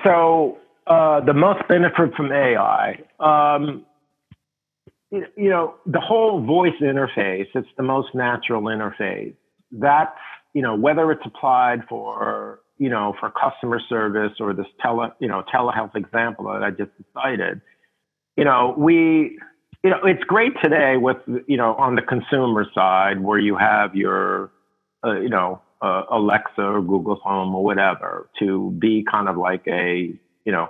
So 0.03 0.59
uh, 0.87 1.21
the 1.21 1.35
most 1.35 1.69
benefit 1.69 2.15
from 2.17 2.33
AI. 2.33 2.99
Um, 3.19 3.85
you, 5.11 5.51
know, 5.51 5.75
the 5.87 6.01
whole 6.01 6.45
voice 6.45 6.73
interface, 6.81 7.49
it's 7.55 7.69
the 7.77 7.83
most 7.83 8.15
natural 8.15 8.63
interface. 8.63 9.35
That's, 9.73 10.17
you 10.55 10.63
know, 10.63 10.75
whether 10.75 11.11
it's 11.13 11.23
applied 11.25 11.85
for, 11.89 12.61
you 12.79 12.89
know, 12.89 13.15
for 13.21 13.31
customer 13.31 13.81
service 13.89 14.33
or 14.41 14.53
this 14.53 14.67
tele, 14.81 15.13
you 15.21 15.29
know, 15.29 15.45
telehealth 15.53 15.95
example 15.95 16.47
that 16.47 16.63
I 16.63 16.71
just 16.71 16.91
cited, 17.15 17.61
you 18.37 18.45
know, 18.45 18.75
we, 18.77 19.39
you 19.85 19.91
know, 19.91 20.01
it's 20.05 20.25
great 20.25 20.53
today 20.63 20.97
with, 20.97 21.19
you 21.47 21.57
know, 21.57 21.75
on 21.75 21.95
the 21.95 22.03
consumer 22.03 22.67
side 22.75 23.23
where 23.23 23.39
you 23.39 23.57
have 23.57 23.95
your, 23.95 24.51
uh, 25.05 25.21
you 25.21 25.29
know, 25.29 25.63
uh, 25.83 26.03
Alexa 26.11 26.61
or 26.61 26.83
Google 26.83 27.17
Home 27.17 27.55
or 27.55 27.65
whatever 27.65 28.29
to 28.39 28.71
be 28.79 29.05
kind 29.11 29.29
of 29.29 29.37
like 29.37 29.67
a, 29.67 30.13
you 30.45 30.53
know, 30.53 30.69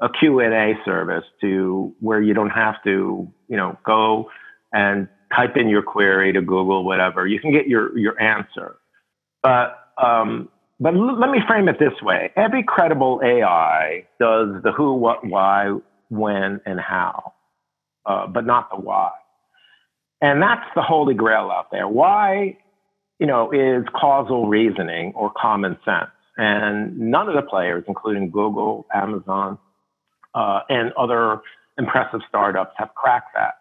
a 0.00 0.08
Q&A 0.08 0.74
service 0.84 1.24
to 1.40 1.94
where 2.00 2.20
you 2.20 2.34
don't 2.34 2.50
have 2.50 2.82
to, 2.84 3.30
you 3.48 3.56
know, 3.56 3.78
go 3.84 4.30
and 4.72 5.08
type 5.34 5.56
in 5.56 5.68
your 5.68 5.82
query 5.82 6.32
to 6.32 6.40
Google, 6.40 6.84
whatever. 6.84 7.26
You 7.26 7.40
can 7.40 7.52
get 7.52 7.68
your, 7.68 7.96
your 7.98 8.20
answer. 8.20 8.76
But, 9.42 9.78
um, 10.02 10.48
but 10.80 10.94
l- 10.94 11.18
let 11.18 11.30
me 11.30 11.40
frame 11.46 11.68
it 11.68 11.78
this 11.78 11.94
way. 12.02 12.32
Every 12.36 12.62
credible 12.62 13.20
AI 13.24 14.06
does 14.20 14.62
the 14.62 14.72
who, 14.72 14.94
what, 14.94 15.26
why, 15.26 15.76
when, 16.08 16.60
and 16.66 16.80
how, 16.80 17.34
uh, 18.06 18.26
but 18.26 18.46
not 18.46 18.70
the 18.70 18.76
why. 18.76 19.12
And 20.20 20.42
that's 20.42 20.66
the 20.74 20.82
holy 20.82 21.14
grail 21.14 21.50
out 21.52 21.70
there. 21.70 21.88
Why, 21.88 22.58
you 23.18 23.26
know, 23.26 23.52
is 23.52 23.84
causal 23.94 24.48
reasoning 24.48 25.12
or 25.14 25.32
common 25.40 25.78
sense. 25.84 26.10
And 26.36 26.98
none 26.98 27.28
of 27.28 27.34
the 27.34 27.42
players, 27.42 27.84
including 27.88 28.30
Google, 28.30 28.86
Amazon, 28.94 29.58
uh, 30.34 30.60
and 30.68 30.92
other 30.98 31.40
impressive 31.78 32.20
startups 32.28 32.72
have 32.78 32.94
cracked 32.94 33.34
that. 33.36 33.54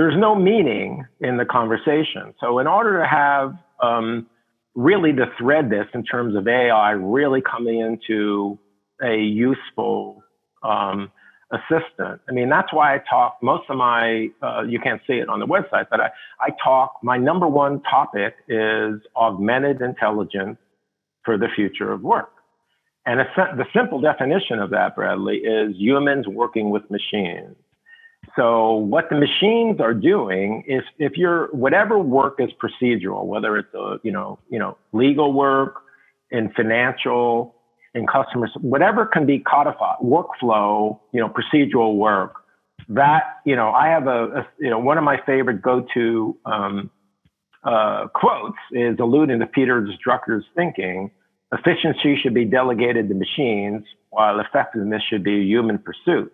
There's 0.00 0.16
no 0.16 0.34
meaning 0.34 1.04
in 1.20 1.36
the 1.36 1.44
conversation. 1.44 2.32
So, 2.40 2.58
in 2.58 2.66
order 2.66 3.02
to 3.02 3.06
have 3.06 3.52
um, 3.82 4.28
really 4.74 5.12
to 5.12 5.26
thread 5.38 5.68
this 5.68 5.84
in 5.92 6.04
terms 6.04 6.34
of 6.36 6.48
AI 6.48 6.92
really 6.92 7.42
coming 7.42 7.80
into 7.80 8.58
a 9.02 9.14
useful 9.14 10.22
um, 10.62 11.12
assistant. 11.52 12.22
I 12.26 12.32
mean, 12.32 12.48
that's 12.48 12.72
why 12.72 12.94
I 12.94 13.02
talk 13.10 13.40
most 13.42 13.64
of 13.68 13.76
my, 13.76 14.28
uh, 14.42 14.62
you 14.62 14.80
can't 14.80 15.02
see 15.06 15.14
it 15.14 15.28
on 15.28 15.38
the 15.38 15.46
website, 15.46 15.88
but 15.90 16.00
I, 16.00 16.08
I 16.40 16.48
talk, 16.64 16.94
my 17.02 17.18
number 17.18 17.46
one 17.46 17.82
topic 17.82 18.36
is 18.48 19.02
augmented 19.14 19.82
intelligence 19.82 20.56
for 21.26 21.36
the 21.36 21.48
future 21.54 21.92
of 21.92 22.00
work. 22.00 22.32
And 23.04 23.20
the 23.20 23.66
simple 23.76 24.00
definition 24.00 24.60
of 24.60 24.70
that, 24.70 24.96
Bradley, 24.96 25.38
is 25.38 25.76
humans 25.76 26.26
working 26.26 26.70
with 26.70 26.90
machines. 26.90 27.54
So 28.36 28.74
what 28.74 29.08
the 29.10 29.16
machines 29.16 29.80
are 29.80 29.94
doing 29.94 30.64
is 30.66 30.82
if 30.98 31.16
you're 31.16 31.48
whatever 31.48 31.98
work 31.98 32.36
is 32.38 32.50
procedural, 32.62 33.24
whether 33.26 33.56
it's 33.56 33.72
a, 33.74 33.98
you 34.02 34.12
know, 34.12 34.38
you 34.48 34.58
know, 34.58 34.76
legal 34.92 35.32
work 35.32 35.82
in 36.30 36.50
financial, 36.52 37.56
in 37.94 38.06
customers, 38.06 38.50
whatever 38.60 39.04
can 39.04 39.26
be 39.26 39.40
codified, 39.40 39.96
workflow, 40.02 40.98
you 41.12 41.20
know, 41.20 41.28
procedural 41.28 41.96
work, 41.96 42.34
that, 42.88 43.40
you 43.44 43.56
know, 43.56 43.70
I 43.70 43.88
have 43.88 44.06
a, 44.06 44.24
a 44.26 44.48
you 44.58 44.70
know, 44.70 44.78
one 44.78 44.96
of 44.96 45.04
my 45.04 45.20
favorite 45.26 45.60
go-to 45.60 46.36
um, 46.44 46.90
uh, 47.64 48.06
quotes 48.14 48.58
is 48.72 48.96
alluding 49.00 49.40
to 49.40 49.46
Peter 49.46 49.86
Drucker's 50.06 50.44
thinking 50.54 51.10
Efficiency 51.52 52.16
should 52.16 52.34
be 52.34 52.44
delegated 52.44 53.08
to 53.08 53.14
machines, 53.14 53.82
while 54.10 54.38
effectiveness 54.38 55.02
should 55.08 55.24
be 55.24 55.44
human 55.44 55.78
pursuit. 55.78 56.32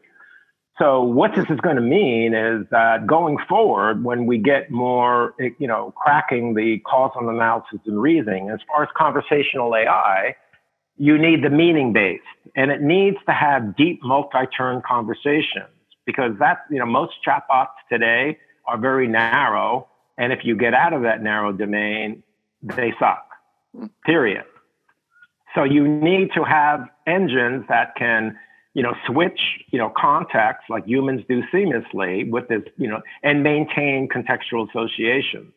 So 0.78 1.02
what 1.02 1.34
this 1.34 1.46
is 1.48 1.58
going 1.60 1.76
to 1.76 1.82
mean 1.82 2.34
is 2.34 2.66
that 2.70 3.06
going 3.06 3.38
forward, 3.48 4.04
when 4.04 4.26
we 4.26 4.36
get 4.36 4.70
more, 4.70 5.34
eh, 5.40 5.50
you 5.58 5.66
know, 5.66 5.92
cracking 5.96 6.54
the 6.54 6.78
causal 6.80 7.30
analysis 7.30 7.78
and 7.86 8.00
reasoning, 8.00 8.50
as 8.50 8.60
far 8.68 8.82
as 8.82 8.88
conversational 8.94 9.74
AI, 9.74 10.36
you 10.98 11.18
need 11.18 11.42
the 11.42 11.50
meaning 11.50 11.92
based 11.92 12.22
and 12.54 12.70
it 12.70 12.82
needs 12.82 13.16
to 13.26 13.32
have 13.32 13.76
deep 13.76 14.00
multi-turn 14.02 14.82
conversations 14.86 15.68
because 16.04 16.32
that, 16.38 16.58
you 16.70 16.78
know, 16.78 16.86
most 16.86 17.14
chatbots 17.26 17.76
today 17.90 18.38
are 18.66 18.78
very 18.78 19.08
narrow. 19.08 19.88
And 20.18 20.32
if 20.32 20.40
you 20.44 20.56
get 20.56 20.74
out 20.74 20.92
of 20.92 21.02
that 21.02 21.22
narrow 21.22 21.52
domain, 21.52 22.22
they 22.62 22.94
suck, 22.98 23.28
hmm. 23.74 23.86
period. 24.04 24.44
So 25.54 25.64
you 25.64 25.88
need 25.88 26.32
to 26.34 26.44
have 26.44 26.86
engines 27.06 27.64
that 27.68 27.94
can, 27.96 28.36
you 28.76 28.82
know, 28.82 28.92
switch, 29.06 29.40
you 29.70 29.78
know, 29.78 29.90
context 29.96 30.64
like 30.68 30.84
humans 30.84 31.22
do 31.30 31.42
seamlessly 31.50 32.28
with 32.28 32.46
this, 32.48 32.60
you 32.76 32.86
know, 32.86 33.00
and 33.22 33.42
maintain 33.42 34.06
contextual 34.06 34.68
association. 34.68 35.50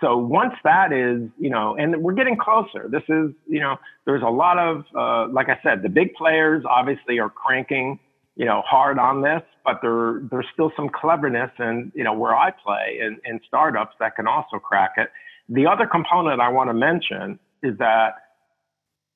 So 0.00 0.16
once 0.16 0.54
that 0.64 0.90
is, 0.90 1.28
you 1.38 1.50
know, 1.50 1.76
and 1.76 2.02
we're 2.02 2.14
getting 2.14 2.38
closer. 2.38 2.88
This 2.88 3.02
is, 3.10 3.32
you 3.46 3.60
know, 3.60 3.76
there's 4.06 4.22
a 4.22 4.30
lot 4.30 4.58
of, 4.58 4.84
uh, 4.96 5.30
like 5.30 5.50
I 5.50 5.60
said, 5.62 5.82
the 5.82 5.90
big 5.90 6.14
players 6.14 6.64
obviously 6.66 7.18
are 7.18 7.28
cranking, 7.28 7.98
you 8.34 8.46
know, 8.46 8.62
hard 8.66 8.98
on 8.98 9.20
this, 9.20 9.42
but 9.62 9.80
there 9.82 10.22
there's 10.30 10.46
still 10.54 10.72
some 10.74 10.88
cleverness 10.88 11.50
and 11.58 11.92
you 11.94 12.02
know 12.02 12.14
where 12.14 12.34
I 12.34 12.50
play 12.50 12.98
in, 12.98 13.18
in 13.26 13.40
startups 13.46 13.94
that 14.00 14.16
can 14.16 14.26
also 14.26 14.58
crack 14.58 14.94
it. 14.96 15.10
The 15.50 15.66
other 15.66 15.86
component 15.86 16.40
I 16.40 16.48
want 16.48 16.70
to 16.70 16.74
mention 16.74 17.38
is 17.62 17.76
that 17.76 18.23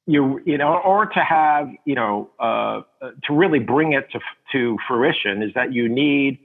you 0.09 0.41
you 0.47 0.57
know, 0.57 0.81
or 0.85 1.07
to 1.07 1.21
have 1.21 1.69
you 1.85 1.95
know 1.95 2.31
uh, 2.41 2.81
to 3.25 3.35
really 3.35 3.59
bring 3.59 3.93
it 3.93 4.11
to 4.13 4.21
to 4.53 4.79
fruition 4.89 5.43
is 5.43 5.53
that 5.55 5.73
you 5.73 5.89
need 5.89 6.39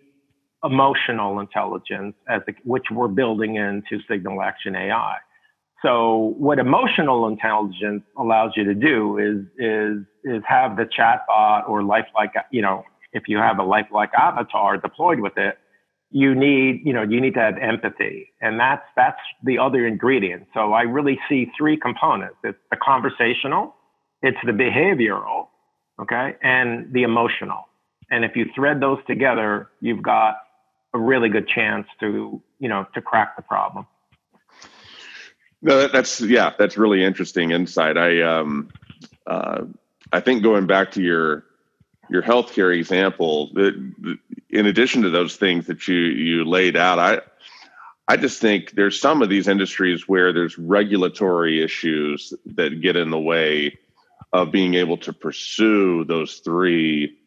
emotional 0.63 1.39
intelligence 1.39 2.15
as 2.27 2.41
the, 2.45 2.53
which 2.65 2.83
we're 2.91 3.07
building 3.07 3.55
into 3.55 4.03
Signal 4.09 4.41
Action 4.41 4.75
AI. 4.75 5.15
So 5.81 6.35
what 6.37 6.59
emotional 6.59 7.27
intelligence 7.27 8.03
allows 8.17 8.51
you 8.57 8.65
to 8.65 8.75
do 8.75 9.17
is 9.17 9.45
is 9.57 10.05
is 10.25 10.43
have 10.45 10.75
the 10.75 10.83
chatbot 10.83 11.67
or 11.67 11.83
lifelike 11.83 12.33
you 12.51 12.61
know 12.61 12.83
if 13.13 13.23
you 13.27 13.37
have 13.37 13.59
a 13.59 13.63
lifelike 13.63 14.11
avatar 14.13 14.77
deployed 14.77 15.21
with 15.21 15.37
it 15.37 15.57
you 16.13 16.35
need, 16.35 16.81
you 16.85 16.93
know, 16.93 17.01
you 17.01 17.19
need 17.19 17.33
to 17.33 17.39
have 17.39 17.57
empathy. 17.57 18.31
And 18.39 18.59
that's, 18.59 18.85
that's 18.95 19.19
the 19.43 19.57
other 19.57 19.85
ingredient. 19.85 20.47
So 20.53 20.71
I 20.71 20.83
really 20.83 21.19
see 21.27 21.51
three 21.57 21.75
components. 21.75 22.35
It's 22.43 22.57
the 22.69 22.77
conversational, 22.77 23.75
it's 24.21 24.37
the 24.45 24.51
behavioral, 24.51 25.47
okay, 25.99 26.35
and 26.43 26.93
the 26.93 27.01
emotional. 27.01 27.67
And 28.11 28.23
if 28.23 28.35
you 28.35 28.45
thread 28.53 28.79
those 28.79 28.99
together, 29.07 29.69
you've 29.81 30.03
got 30.03 30.35
a 30.93 30.99
really 30.99 31.29
good 31.29 31.47
chance 31.47 31.87
to, 31.99 32.39
you 32.59 32.69
know, 32.69 32.85
to 32.93 33.01
crack 33.01 33.35
the 33.35 33.41
problem. 33.41 33.87
No, 35.63 35.87
that's 35.87 36.21
yeah, 36.21 36.51
that's 36.59 36.77
really 36.77 37.03
interesting 37.03 37.51
insight. 37.51 37.97
I 37.97 38.21
um, 38.21 38.69
uh, 39.25 39.61
I 40.11 40.19
think 40.19 40.43
going 40.43 40.67
back 40.67 40.91
to 40.91 41.01
your 41.01 41.45
your 42.13 42.21
healthcare 42.21 42.73
example, 42.77 43.51
in 43.57 44.65
addition 44.67 45.01
to 45.01 45.09
those 45.09 45.35
things 45.35 45.65
that 45.65 45.87
you 45.87 45.95
you 45.95 46.45
laid 46.45 46.77
out, 46.77 46.99
I 46.99 47.21
I 48.07 48.17
just 48.17 48.39
think 48.39 48.71
there's 48.71 49.01
some 49.01 49.21
of 49.23 49.29
these 49.29 49.47
industries 49.47 50.07
where 50.07 50.31
there's 50.31 50.57
regulatory 50.57 51.63
issues 51.63 52.31
that 52.45 52.81
get 52.81 52.95
in 52.95 53.09
the 53.09 53.19
way 53.19 53.79
of 54.31 54.51
being 54.51 54.75
able 54.75 54.97
to 54.97 55.11
pursue 55.11 56.05
those 56.05 56.35
three 56.35 57.17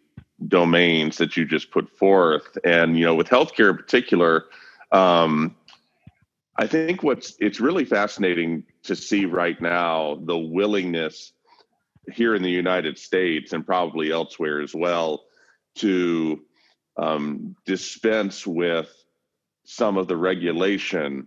domains 0.47 1.17
that 1.17 1.37
you 1.37 1.45
just 1.45 1.71
put 1.71 1.91
forth. 1.91 2.57
And 2.65 2.97
you 2.97 3.05
know, 3.05 3.15
with 3.17 3.29
healthcare 3.29 3.71
in 3.71 3.77
particular, 3.77 4.45
um, 4.93 5.57
I 6.57 6.69
think 6.69 7.03
what's 7.03 7.37
it's 7.41 7.59
really 7.59 7.85
fascinating 7.85 8.63
to 8.85 8.95
see 8.95 9.25
right 9.25 9.61
now 9.61 10.21
the 10.23 10.39
willingness 10.39 11.33
here 12.13 12.35
in 12.35 12.43
the 12.43 12.51
United 12.51 12.99
States 12.99 13.53
and 13.53 13.67
probably 13.67 14.11
elsewhere 14.11 14.61
as 14.61 14.75
well 14.75 15.25
to 15.77 16.41
um, 16.97 17.57
dispense 17.65 18.47
with 18.47 18.91
some 19.65 19.97
of 19.97 20.09
the 20.09 20.17
regulation 20.17 21.27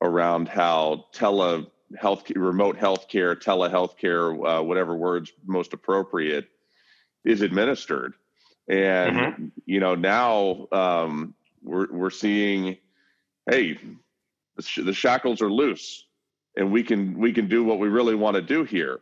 around 0.00 0.48
how 0.48 1.06
tele 1.12 1.66
health 1.98 2.30
remote 2.34 2.76
healthcare, 2.76 3.36
telehealthcare, 3.36 4.60
uh, 4.60 4.62
whatever 4.62 4.96
words 4.96 5.32
most 5.46 5.72
appropriate, 5.72 6.48
is 7.24 7.42
administered. 7.42 8.14
And 8.68 9.16
mm-hmm. 9.16 9.46
you 9.66 9.80
know 9.80 9.94
now 9.94 10.68
um, 10.72 11.34
we're 11.62 11.92
we're 11.92 12.10
seeing, 12.10 12.78
hey, 13.50 13.78
the, 14.56 14.62
sh- 14.62 14.80
the 14.84 14.94
shackles 14.94 15.42
are 15.42 15.50
loose, 15.50 16.06
and 16.56 16.72
we 16.72 16.82
can 16.82 17.18
we 17.18 17.32
can 17.32 17.48
do 17.48 17.64
what 17.64 17.78
we 17.78 17.88
really 17.88 18.14
want 18.14 18.36
to 18.36 18.42
do 18.42 18.64
here. 18.64 19.00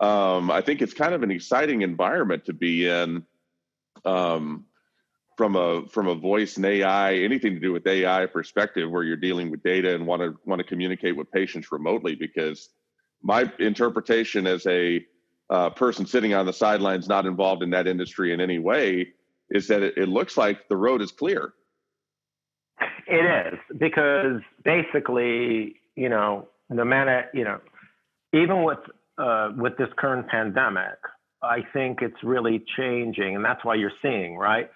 Um, 0.00 0.50
I 0.50 0.60
think 0.60 0.82
it's 0.82 0.94
kind 0.94 1.14
of 1.14 1.22
an 1.22 1.30
exciting 1.30 1.82
environment 1.82 2.44
to 2.46 2.52
be 2.52 2.88
in. 2.88 3.24
Um, 4.04 4.64
from 5.38 5.54
a 5.54 5.86
from 5.88 6.08
a 6.08 6.14
voice 6.16 6.56
and 6.56 6.66
AI, 6.66 7.14
anything 7.14 7.54
to 7.54 7.60
do 7.60 7.72
with 7.72 7.86
AI 7.86 8.26
perspective, 8.26 8.90
where 8.90 9.04
you're 9.04 9.16
dealing 9.16 9.52
with 9.52 9.62
data 9.62 9.94
and 9.94 10.04
want 10.04 10.20
to 10.20 10.36
want 10.44 10.58
to 10.58 10.64
communicate 10.64 11.16
with 11.16 11.30
patients 11.30 11.70
remotely. 11.70 12.16
Because 12.16 12.68
my 13.22 13.50
interpretation 13.60 14.48
as 14.48 14.66
a 14.66 15.06
uh, 15.48 15.70
person 15.70 16.06
sitting 16.06 16.34
on 16.34 16.44
the 16.44 16.52
sidelines, 16.52 17.08
not 17.08 17.24
involved 17.24 17.62
in 17.62 17.70
that 17.70 17.86
industry 17.86 18.32
in 18.32 18.40
any 18.40 18.58
way, 18.58 19.12
is 19.50 19.68
that 19.68 19.82
it, 19.82 19.96
it 19.96 20.08
looks 20.08 20.36
like 20.36 20.68
the 20.68 20.76
road 20.76 21.00
is 21.00 21.12
clear. 21.12 21.54
It 23.06 23.52
is 23.54 23.58
because 23.78 24.40
basically, 24.64 25.76
you 25.94 26.08
know, 26.08 26.48
no 26.68 26.84
matter 26.84 27.26
you 27.32 27.44
know, 27.44 27.60
even 28.32 28.64
with 28.64 28.80
uh, 29.18 29.52
with 29.56 29.76
this 29.76 29.88
current 29.96 30.28
pandemic, 30.28 30.98
I 31.42 31.62
think 31.72 32.02
it's 32.02 32.22
really 32.22 32.64
changing, 32.76 33.36
and 33.36 33.44
that's 33.44 33.64
why 33.64 33.74
you're 33.74 33.92
seeing 34.02 34.36
right 34.36 34.70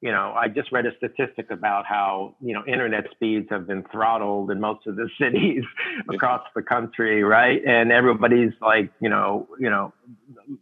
you 0.00 0.12
know, 0.12 0.32
I 0.36 0.46
just 0.46 0.70
read 0.70 0.86
a 0.86 0.96
statistic 0.96 1.50
about 1.50 1.84
how, 1.84 2.36
you 2.40 2.54
know, 2.54 2.64
internet 2.66 3.06
speeds 3.10 3.48
have 3.50 3.66
been 3.66 3.84
throttled 3.90 4.50
in 4.50 4.60
most 4.60 4.86
of 4.86 4.94
the 4.94 5.08
cities 5.20 5.64
across 6.08 6.42
the 6.54 6.62
country, 6.62 7.24
right? 7.24 7.60
And 7.66 7.90
everybody's 7.90 8.52
like, 8.60 8.92
you 9.00 9.08
know, 9.08 9.48
you 9.58 9.68
know, 9.68 9.92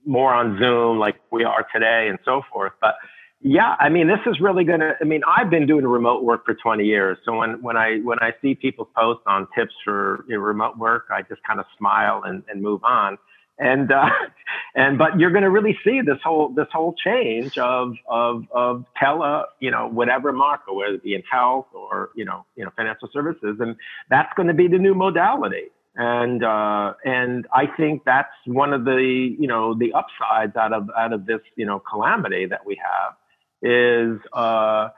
more 0.07 0.33
on 0.33 0.59
Zoom 0.59 0.99
like 0.99 1.17
we 1.31 1.45
are 1.45 1.67
today 1.73 2.09
and 2.09 2.19
so 2.25 2.43
forth. 2.51 2.73
But 2.81 2.95
yeah, 3.41 3.77
I 3.79 3.89
mean, 3.89 4.09
this 4.09 4.21
is 4.27 4.41
really 4.41 4.65
going 4.65 4.81
to, 4.81 4.95
I 5.01 5.05
mean, 5.05 5.23
I've 5.27 5.51
been 5.51 5.67
doing 5.67 5.87
remote 5.87 6.25
work 6.25 6.45
for 6.45 6.55
20 6.55 6.85
years. 6.85 7.19
So 7.25 7.37
when, 7.37 7.63
when 7.63 7.77
I, 7.77 7.99
when 7.99 8.19
I 8.21 8.33
see 8.43 8.55
people 8.55 8.89
post 8.97 9.21
on 9.27 9.47
tips 9.57 9.75
for 9.85 10.25
you 10.29 10.37
know, 10.37 10.41
remote 10.41 10.79
work, 10.79 11.07
I 11.11 11.23
just 11.23 11.43
kind 11.47 11.61
of 11.61 11.67
smile 11.79 12.23
and, 12.25 12.43
and 12.49 12.63
move 12.63 12.83
on 12.83 13.19
and 13.59 13.91
uh, 13.93 14.09
and 14.75 14.99
but 14.99 15.19
you're 15.19 15.31
going 15.31 15.43
to 15.43 15.51
really 15.51 15.77
see 15.85 16.01
this 16.01 16.19
whole 16.23 16.51
this 16.51 16.69
whole 16.73 16.95
change 17.05 17.57
of 17.59 17.95
of 18.09 18.45
of 18.53 18.85
tele 18.97 19.45
you 19.61 19.71
know 19.71 19.89
whatever 19.89 20.33
market 20.33 20.75
whether 20.75 20.95
it 20.95 21.03
be 21.03 21.15
in 21.15 21.23
health 21.31 21.67
or 21.73 22.11
you 22.15 22.25
know 22.25 22.45
you 22.57 22.65
know 22.65 22.71
financial 22.77 23.09
services 23.13 23.57
and 23.61 23.77
that's 24.11 24.33
going 24.37 24.49
to 24.49 24.55
be 24.55 24.69
the 24.69 24.79
new 24.79 24.95
modality 24.95 25.71
and 25.97 26.45
uh, 26.45 26.93
and 27.05 27.47
I 27.53 27.67
think 27.67 28.03
that's 28.05 28.33
one 28.47 28.73
of 28.73 28.85
the 28.85 29.37
you 29.39 29.47
know 29.47 29.75
the 29.75 29.93
upsides 29.95 30.57
out 30.57 30.73
of 30.73 30.91
out 30.97 31.13
of 31.13 31.27
this 31.27 31.41
you 31.57 31.67
know 31.67 31.79
calamity 31.81 32.47
that 32.47 32.67
we 32.67 32.79
have 32.83 33.15
is 33.63 34.19
uh, 34.33 34.89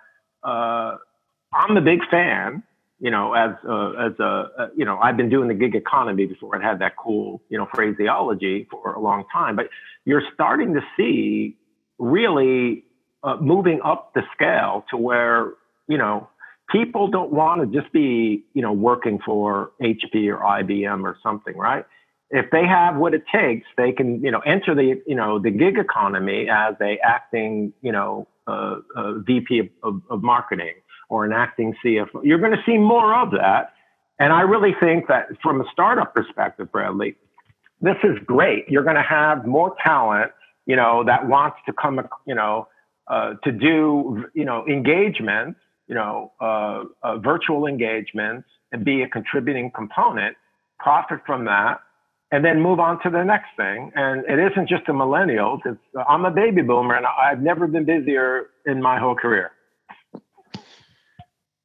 uh, 0.43 0.97
I'm 1.53 1.77
a 1.77 1.81
big 1.81 2.01
fan 2.11 2.63
you 3.01 3.11
know, 3.11 3.33
as 3.33 3.53
uh, 3.69 3.91
as 3.91 4.13
a 4.19 4.51
uh, 4.59 4.69
you 4.77 4.85
know, 4.85 4.99
I've 4.99 5.17
been 5.17 5.29
doing 5.29 5.49
the 5.49 5.55
gig 5.55 5.75
economy 5.75 6.27
before 6.27 6.55
and 6.55 6.65
had 6.65 6.81
that 6.81 6.97
cool 6.97 7.41
you 7.49 7.57
know 7.57 7.69
phraseology 7.73 8.67
for 8.71 8.93
a 8.93 9.01
long 9.01 9.25
time. 9.33 9.55
But 9.55 9.69
you're 10.05 10.23
starting 10.35 10.75
to 10.75 10.81
see 10.97 11.57
really 11.99 12.85
uh, 13.23 13.37
moving 13.41 13.81
up 13.85 14.15
the 14.15 14.23
scale 14.35 14.85
to 14.91 14.97
where 14.97 15.53
you 15.87 15.97
know 15.97 16.29
people 16.71 17.09
don't 17.09 17.31
want 17.31 17.61
to 17.61 17.81
just 17.81 17.93
be 17.93 18.45
you 18.53 18.63
know 18.63 18.73
working 18.73 19.21
for 19.25 19.71
HP 19.81 20.27
or 20.29 20.39
IBM 20.39 21.05
or 21.05 21.17
something, 21.23 21.57
right? 21.57 21.85
If 22.31 22.51
they 22.51 22.67
have 22.67 22.97
what 22.97 23.15
it 23.15 23.23
takes, 23.33 23.67
they 23.77 23.93
can 23.93 24.25
you 24.25 24.33
know 24.33 24.41
enter 24.41 24.75
the 24.75 25.01
you 25.07 25.15
know 25.15 25.39
the 25.39 25.53
gig 25.53 25.79
economy 25.79 26.49
as 26.51 26.75
a 26.81 26.99
acting 27.05 27.73
you 27.81 27.93
know 27.93 28.27
VP 29.27 29.59
of, 29.59 29.69
of, 29.83 30.03
of 30.11 30.23
marketing 30.23 30.75
or 31.09 31.25
an 31.25 31.33
acting 31.33 31.75
CFO. 31.85 32.21
You're 32.23 32.39
going 32.39 32.53
to 32.53 32.63
see 32.67 32.77
more 32.77 33.15
of 33.15 33.31
that. 33.33 33.73
And 34.19 34.33
I 34.33 34.43
really 34.43 34.75
think 34.81 35.07
that 35.09 35.29
from 35.43 35.61
a 35.61 35.65
startup 35.73 36.15
perspective, 36.15 36.71
Bradley, 36.73 37.15
this 37.81 37.97
is 38.03 38.19
great. 38.27 38.69
You're 38.69 38.83
going 38.83 38.97
to 38.97 39.03
have 39.03 39.47
more 39.47 39.77
talent, 39.83 40.33
you 40.67 40.77
know, 40.77 41.05
that 41.05 41.29
wants 41.29 41.59
to 41.67 41.73
come, 41.73 42.01
you 42.27 42.35
know, 42.35 42.69
uh, 43.07 43.35
to 43.45 43.53
do, 43.53 44.27
you 44.35 44.45
know, 44.45 44.67
engagements, 44.67 45.61
you 45.87 45.95
know, 45.95 46.33
uh, 46.41 46.85
uh, 47.03 47.19
virtual 47.19 47.67
engagements 47.67 48.49
and 48.73 48.85
be 48.85 49.03
a 49.03 49.09
contributing 49.09 49.71
component, 49.75 50.37
profit 50.79 51.21
from 51.25 51.45
that, 51.47 51.81
and 52.31 52.45
then 52.45 52.61
move 52.61 52.79
on 52.79 53.01
to 53.03 53.11
the 53.11 53.25
next 53.25 53.49
thing. 53.57 53.91
And 53.95 54.25
it 54.27 54.53
isn't 54.53 54.69
just 54.69 54.87
the 54.87 54.93
millennials. 54.93 55.61
It's 55.65 55.81
I'm 56.09 56.25
a 56.25 56.31
baby 56.31 56.63
boomer, 56.63 56.95
and 56.95 57.07
I've 57.07 57.41
never 57.41 57.67
been 57.67 57.85
busier 57.85 58.51
in 58.67 58.83
my 58.83 58.99
whole 58.99 59.15
career. 59.15 59.53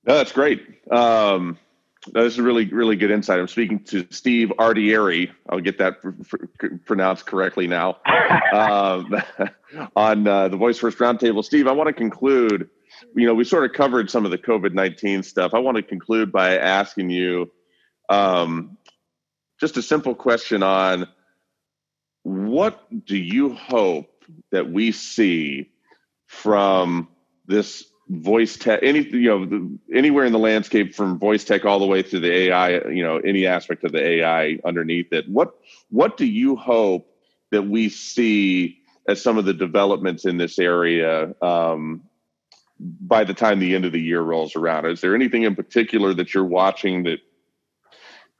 No, 0.06 0.15
that's 0.17 0.34
great. 0.34 0.62
Um, 0.91 1.58
this 2.12 2.34
is 2.34 2.39
really, 2.39 2.65
really 2.65 2.97
good 2.97 3.12
insight. 3.12 3.39
I'm 3.39 3.47
speaking 3.47 3.80
to 3.86 4.06
Steve 4.10 4.52
Ardire. 4.60 5.32
I'll 5.49 5.62
get 5.62 5.78
that 5.78 6.02
pr- 6.02 6.10
pr- 6.58 6.67
pronounced 6.86 7.26
correctly 7.26 7.67
now. 7.67 7.97
um, 8.54 9.15
on 9.95 10.28
uh, 10.28 10.49
the 10.49 10.58
Voice 10.58 10.78
First 10.78 10.97
Roundtable, 10.97 11.43
Steve, 11.43 11.67
I 11.67 11.71
want 11.71 11.88
to 11.88 11.93
conclude. 11.93 12.69
You 13.15 13.26
know, 13.26 13.34
we 13.34 13.43
sort 13.43 13.63
of 13.63 13.73
covered 13.73 14.10
some 14.10 14.26
of 14.26 14.32
the 14.32 14.38
COVID 14.38 14.73
19 14.73 15.23
stuff. 15.23 15.54
I 15.54 15.60
want 15.60 15.78
to 15.78 15.84
conclude 15.84 16.32
by 16.32 16.58
asking 16.58 17.10
you 17.10 17.52
um, 18.10 18.78
just 19.63 19.78
a 19.78 19.82
simple 19.82 20.13
question 20.13 20.62
on 20.62 21.08
what 22.23 22.86
do 23.06 23.15
you 23.15 23.54
hope 23.54 24.26
that 24.52 24.69
we 24.69 24.91
see 24.91 25.71
from 26.28 27.08
this 27.45 27.86
voice 28.10 28.58
tech 28.58 28.82
any 28.84 29.08
you 29.08 29.30
know 29.30 29.45
the, 29.45 29.80
anywhere 29.93 30.26
in 30.26 30.34
the 30.34 30.38
landscape 30.38 30.93
from 30.93 31.17
voice 31.17 31.45
tech 31.45 31.63
all 31.63 31.80
the 31.80 31.86
way 31.86 32.02
through 32.02 32.19
the 32.19 32.30
ai 32.30 32.71
you 32.89 33.02
know 33.02 33.19
any 33.19 33.47
aspect 33.47 33.86
of 33.86 33.93
the 33.93 34.06
ai 34.06 34.60
underneath 34.65 35.13
it 35.13 35.30
what 35.30 35.54
what 35.89 36.17
do 36.17 36.26
you 36.26 36.58
hope 36.58 37.08
that 37.52 37.63
we 37.63 37.88
see 37.88 38.82
as 39.08 39.21
some 39.21 39.38
of 39.38 39.45
the 39.45 39.54
developments 39.54 40.26
in 40.26 40.36
this 40.36 40.60
area 40.60 41.34
um, 41.41 42.02
by 42.82 43.23
the 43.23 43.34
time 43.34 43.60
the 43.60 43.76
end 43.76 43.86
of 43.86 43.93
the 43.93 44.02
year 44.02 44.21
rolls 44.21 44.58
around? 44.58 44.88
Is 44.88 44.99
there 44.99 45.15
anything 45.15 45.43
in 45.43 45.56
particular 45.56 46.13
that 46.15 46.34
you're 46.34 46.43
watching 46.43 47.04
that 47.04 47.19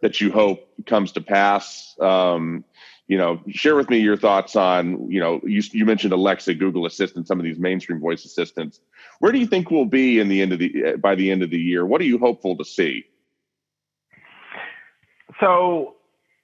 that 0.04 0.22
you 0.22 0.32
hope 0.32 0.68
comes 0.86 1.14
to 1.14 1.22
pass 1.22 1.96
um, 2.00 2.64
you 3.08 3.18
know, 3.18 3.42
share 3.50 3.76
with 3.76 3.90
me 3.90 3.98
your 3.98 4.16
thoughts 4.16 4.56
on, 4.56 5.12
you 5.12 5.20
know, 5.20 5.42
you, 5.44 5.62
you 5.72 5.86
mentioned 5.86 6.14
Alexa, 6.14 6.54
Google 6.54 6.86
Assistant, 6.86 7.28
some 7.28 7.38
of 7.40 7.44
these 7.44 7.60
mainstream 7.60 8.00
voice 8.00 8.24
assistants. 8.24 8.80
Where 9.20 9.32
do 9.32 9.40
you 9.40 9.46
think 9.46 9.70
we'll 9.70 9.86
be 9.86 10.20
in 10.20 10.30
the 10.30 10.42
end 10.42 10.54
of 10.54 10.60
the 10.60 10.96
by 11.02 11.16
the 11.16 11.30
end 11.30 11.44
of 11.44 11.50
the 11.50 11.60
year? 11.60 11.86
What 11.86 12.00
are 12.02 12.06
you 12.06 12.18
hopeful 12.18 12.58
to 12.58 12.66
see? 12.66 13.06
So, 15.40 15.96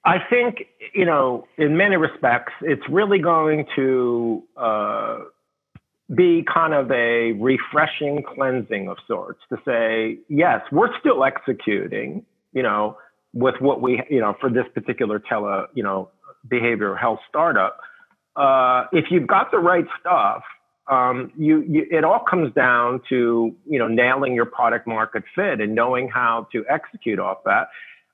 I 0.04 0.18
think 0.18 0.66
you 0.94 1.06
know, 1.06 1.46
in 1.56 1.76
many 1.76 1.96
respects, 1.96 2.52
it's 2.60 2.86
really 2.90 3.20
going 3.20 3.66
to 3.76 4.42
uh, 4.56 5.18
be 6.14 6.44
kind 6.52 6.74
of 6.74 6.90
a 6.90 7.32
refreshing 7.32 8.22
cleansing 8.22 8.88
of 8.88 8.98
sorts 9.06 9.40
to 9.48 9.56
say, 9.64 10.18
yes, 10.28 10.60
we're 10.72 10.96
still 10.98 11.24
executing, 11.24 12.24
you 12.52 12.62
know, 12.62 12.98
with 13.32 13.54
what 13.60 13.80
we, 13.80 14.02
you 14.10 14.20
know, 14.20 14.36
for 14.40 14.50
this 14.50 14.64
particular 14.74 15.18
tele, 15.18 15.66
you 15.74 15.82
know, 15.82 16.10
behavioral 16.48 16.98
health 16.98 17.20
startup, 17.28 17.80
uh, 18.36 18.84
if 18.92 19.06
you've 19.10 19.26
got 19.26 19.50
the 19.50 19.58
right 19.58 19.86
stuff, 20.00 20.42
um, 20.90 21.32
you, 21.36 21.62
you, 21.62 21.86
it 21.90 22.04
all 22.04 22.24
comes 22.28 22.52
down 22.54 23.00
to 23.08 23.54
you 23.66 23.78
know 23.78 23.86
nailing 23.86 24.34
your 24.34 24.46
product 24.46 24.86
market 24.88 25.22
fit 25.34 25.60
and 25.60 25.74
knowing 25.74 26.08
how 26.08 26.48
to 26.52 26.64
execute 26.68 27.18
off 27.20 27.38
that. 27.44 27.68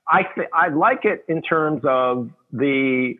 I 0.07 0.23
th- 0.35 0.47
I 0.53 0.69
like 0.69 1.03
it 1.03 1.25
in 1.27 1.41
terms 1.41 1.81
of 1.85 2.29
the 2.51 3.15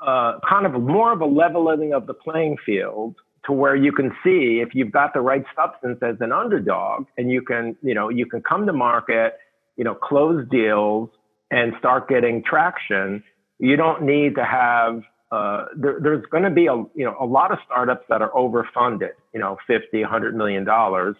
uh, 0.00 0.38
kind 0.48 0.64
of 0.64 0.80
more 0.80 1.12
of 1.12 1.20
a 1.20 1.26
leveling 1.26 1.92
of 1.92 2.06
the 2.06 2.14
playing 2.14 2.56
field 2.64 3.16
to 3.46 3.52
where 3.52 3.74
you 3.74 3.92
can 3.92 4.10
see 4.22 4.62
if 4.62 4.74
you've 4.74 4.92
got 4.92 5.12
the 5.12 5.20
right 5.20 5.44
substance 5.56 5.98
as 6.02 6.16
an 6.20 6.32
underdog 6.32 7.06
and 7.16 7.30
you 7.30 7.42
can, 7.42 7.76
you 7.82 7.94
know, 7.94 8.08
you 8.08 8.26
can 8.26 8.42
come 8.42 8.66
to 8.66 8.72
market, 8.72 9.38
you 9.76 9.84
know, 9.84 9.94
close 9.94 10.46
deals 10.50 11.10
and 11.50 11.72
start 11.78 12.08
getting 12.08 12.42
traction. 12.42 13.22
You 13.58 13.76
don't 13.76 14.02
need 14.02 14.36
to 14.36 14.44
have 14.44 15.02
uh, 15.32 15.66
there, 15.76 15.98
there's 16.02 16.24
going 16.30 16.42
to 16.42 16.50
be 16.50 16.66
a 16.66 16.74
you 16.94 17.04
know 17.04 17.16
a 17.20 17.24
lot 17.24 17.52
of 17.52 17.58
startups 17.64 18.04
that 18.08 18.20
are 18.20 18.30
overfunded, 18.30 19.12
you 19.32 19.40
know, 19.40 19.56
50, 19.66 20.00
100 20.00 20.34
million 20.34 20.64
dollars, 20.64 21.16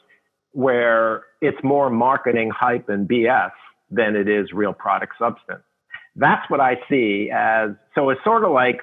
where 0.53 1.25
it's 1.41 1.59
more 1.63 1.91
marketing 1.91 2.51
hype 2.51 2.89
and 2.89 3.09
BS 3.09 3.53
than 3.91 4.17
it 4.17 4.29
is 4.29 4.53
real 4.53 4.73
product 4.73 5.15
substance. 5.19 5.63
That's 6.17 6.49
what 6.51 6.61
I 6.61 6.77
see 6.89 7.31
as 7.33 7.71
so 7.95 8.11
it's 8.11 8.23
sort 8.25 8.45
of 8.45 8.51
like 8.51 8.81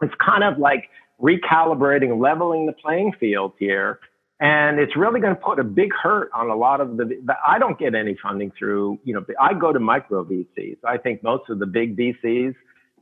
it's 0.00 0.14
kind 0.24 0.44
of 0.44 0.58
like 0.58 0.88
recalibrating, 1.20 2.20
leveling 2.20 2.66
the 2.66 2.72
playing 2.72 3.12
field 3.20 3.52
here. 3.58 4.00
And 4.40 4.80
it's 4.80 4.96
really 4.96 5.20
going 5.20 5.34
to 5.34 5.40
put 5.40 5.60
a 5.60 5.64
big 5.64 5.92
hurt 5.92 6.30
on 6.34 6.50
a 6.50 6.56
lot 6.56 6.80
of 6.80 6.96
the, 6.96 7.04
the, 7.04 7.34
I 7.46 7.58
don't 7.58 7.78
get 7.78 7.94
any 7.94 8.16
funding 8.20 8.50
through, 8.58 8.98
you 9.04 9.14
know, 9.14 9.24
I 9.40 9.54
go 9.54 9.72
to 9.72 9.78
micro 9.78 10.24
VCs. 10.24 10.78
I 10.84 10.98
think 10.98 11.22
most 11.22 11.48
of 11.50 11.60
the 11.60 11.66
big 11.66 11.96
VCs, 11.96 12.54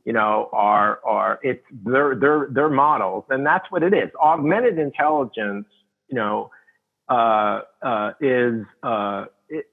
you 0.05 0.13
know, 0.13 0.49
are, 0.53 0.99
are, 1.03 1.39
it's 1.41 1.63
their, 1.71 2.15
their, 2.15 2.47
their 2.51 2.69
models. 2.69 3.23
And 3.29 3.45
that's 3.45 3.65
what 3.71 3.81
it 3.81 3.93
is. 3.93 4.09
Augmented 4.21 4.77
intelligence, 4.77 5.65
you 6.07 6.15
know, 6.15 6.51
uh, 7.09 7.61
uh, 7.81 8.11
is, 8.21 8.63
uh, 8.83 9.25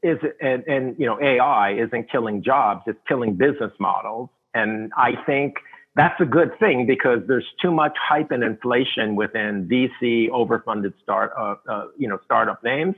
is, 0.03 0.19
and, 0.41 0.65
and, 0.67 0.99
you 0.99 1.05
know, 1.05 1.21
AI 1.21 1.73
isn't 1.75 2.11
killing 2.11 2.43
jobs, 2.43 2.83
it's 2.87 2.99
killing 3.07 3.35
business 3.35 3.73
models. 3.79 4.31
And 4.55 4.93
I 4.97 5.13
think, 5.27 5.57
that's 6.01 6.19
a 6.19 6.25
good 6.25 6.59
thing 6.59 6.87
because 6.87 7.19
there's 7.29 7.45
too 7.61 7.71
much 7.71 7.95
hype 8.01 8.31
and 8.31 8.43
inflation 8.43 9.17
within 9.17 9.69
VC 9.69 10.31
overfunded 10.31 10.95
start, 11.03 11.31
uh, 11.39 11.57
uh, 11.69 11.89
you 11.99 12.09
know, 12.09 12.19
startup 12.25 12.65
names, 12.65 12.95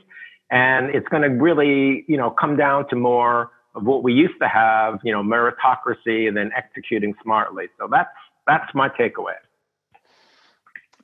and 0.52 0.94
it's 0.94 1.08
going 1.08 1.24
to 1.24 1.30
really, 1.30 2.04
you 2.06 2.16
know, 2.16 2.30
come 2.30 2.56
down 2.56 2.88
to 2.90 2.94
more 2.94 3.50
of 3.74 3.82
what 3.82 4.04
we 4.04 4.12
used 4.12 4.38
to 4.40 4.46
have, 4.46 5.00
you 5.02 5.10
know, 5.10 5.20
meritocracy 5.20 6.28
and 6.28 6.36
then 6.36 6.52
executing 6.56 7.12
smartly. 7.24 7.66
So 7.76 7.88
that's 7.90 8.14
that's 8.46 8.72
my 8.72 8.88
takeaway. 8.88 9.34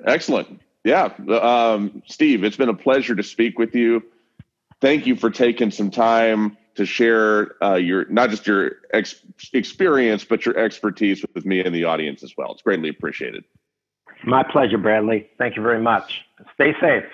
Excellent. 0.06 0.60
Yeah, 0.84 1.06
um, 1.42 2.04
Steve, 2.06 2.44
it's 2.44 2.56
been 2.56 2.68
a 2.68 2.74
pleasure 2.74 3.16
to 3.16 3.24
speak 3.24 3.58
with 3.58 3.74
you. 3.74 4.04
Thank 4.80 5.04
you 5.08 5.16
for 5.16 5.30
taking 5.30 5.72
some 5.72 5.90
time 5.90 6.56
to 6.78 6.86
share 6.86 7.62
uh, 7.62 7.74
your 7.74 8.04
not 8.06 8.30
just 8.30 8.46
your 8.46 8.76
ex- 8.92 9.20
experience 9.52 10.24
but 10.24 10.46
your 10.46 10.56
expertise 10.56 11.24
with 11.34 11.44
me 11.44 11.60
and 11.60 11.74
the 11.74 11.84
audience 11.84 12.22
as 12.22 12.32
well. 12.38 12.52
It's 12.52 12.62
greatly 12.62 12.88
appreciated. 12.88 13.42
My 14.24 14.44
pleasure, 14.44 14.78
Bradley. 14.78 15.28
Thank 15.38 15.56
you 15.56 15.62
very 15.62 15.80
much. 15.80 16.20
Stay 16.54 16.72
safe. 16.80 17.04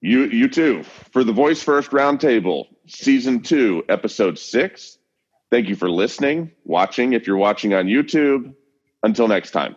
You 0.00 0.26
you 0.26 0.48
too. 0.48 0.84
For 1.12 1.24
the 1.24 1.32
Voice 1.32 1.60
First 1.60 1.90
Roundtable, 1.90 2.68
Season 2.86 3.40
Two, 3.40 3.84
Episode 3.88 4.38
Six. 4.38 4.98
Thank 5.50 5.68
you 5.68 5.74
for 5.74 5.90
listening, 5.90 6.52
watching. 6.64 7.12
If 7.12 7.26
you're 7.26 7.36
watching 7.36 7.74
on 7.74 7.86
YouTube, 7.86 8.54
until 9.02 9.26
next 9.26 9.50
time. 9.50 9.76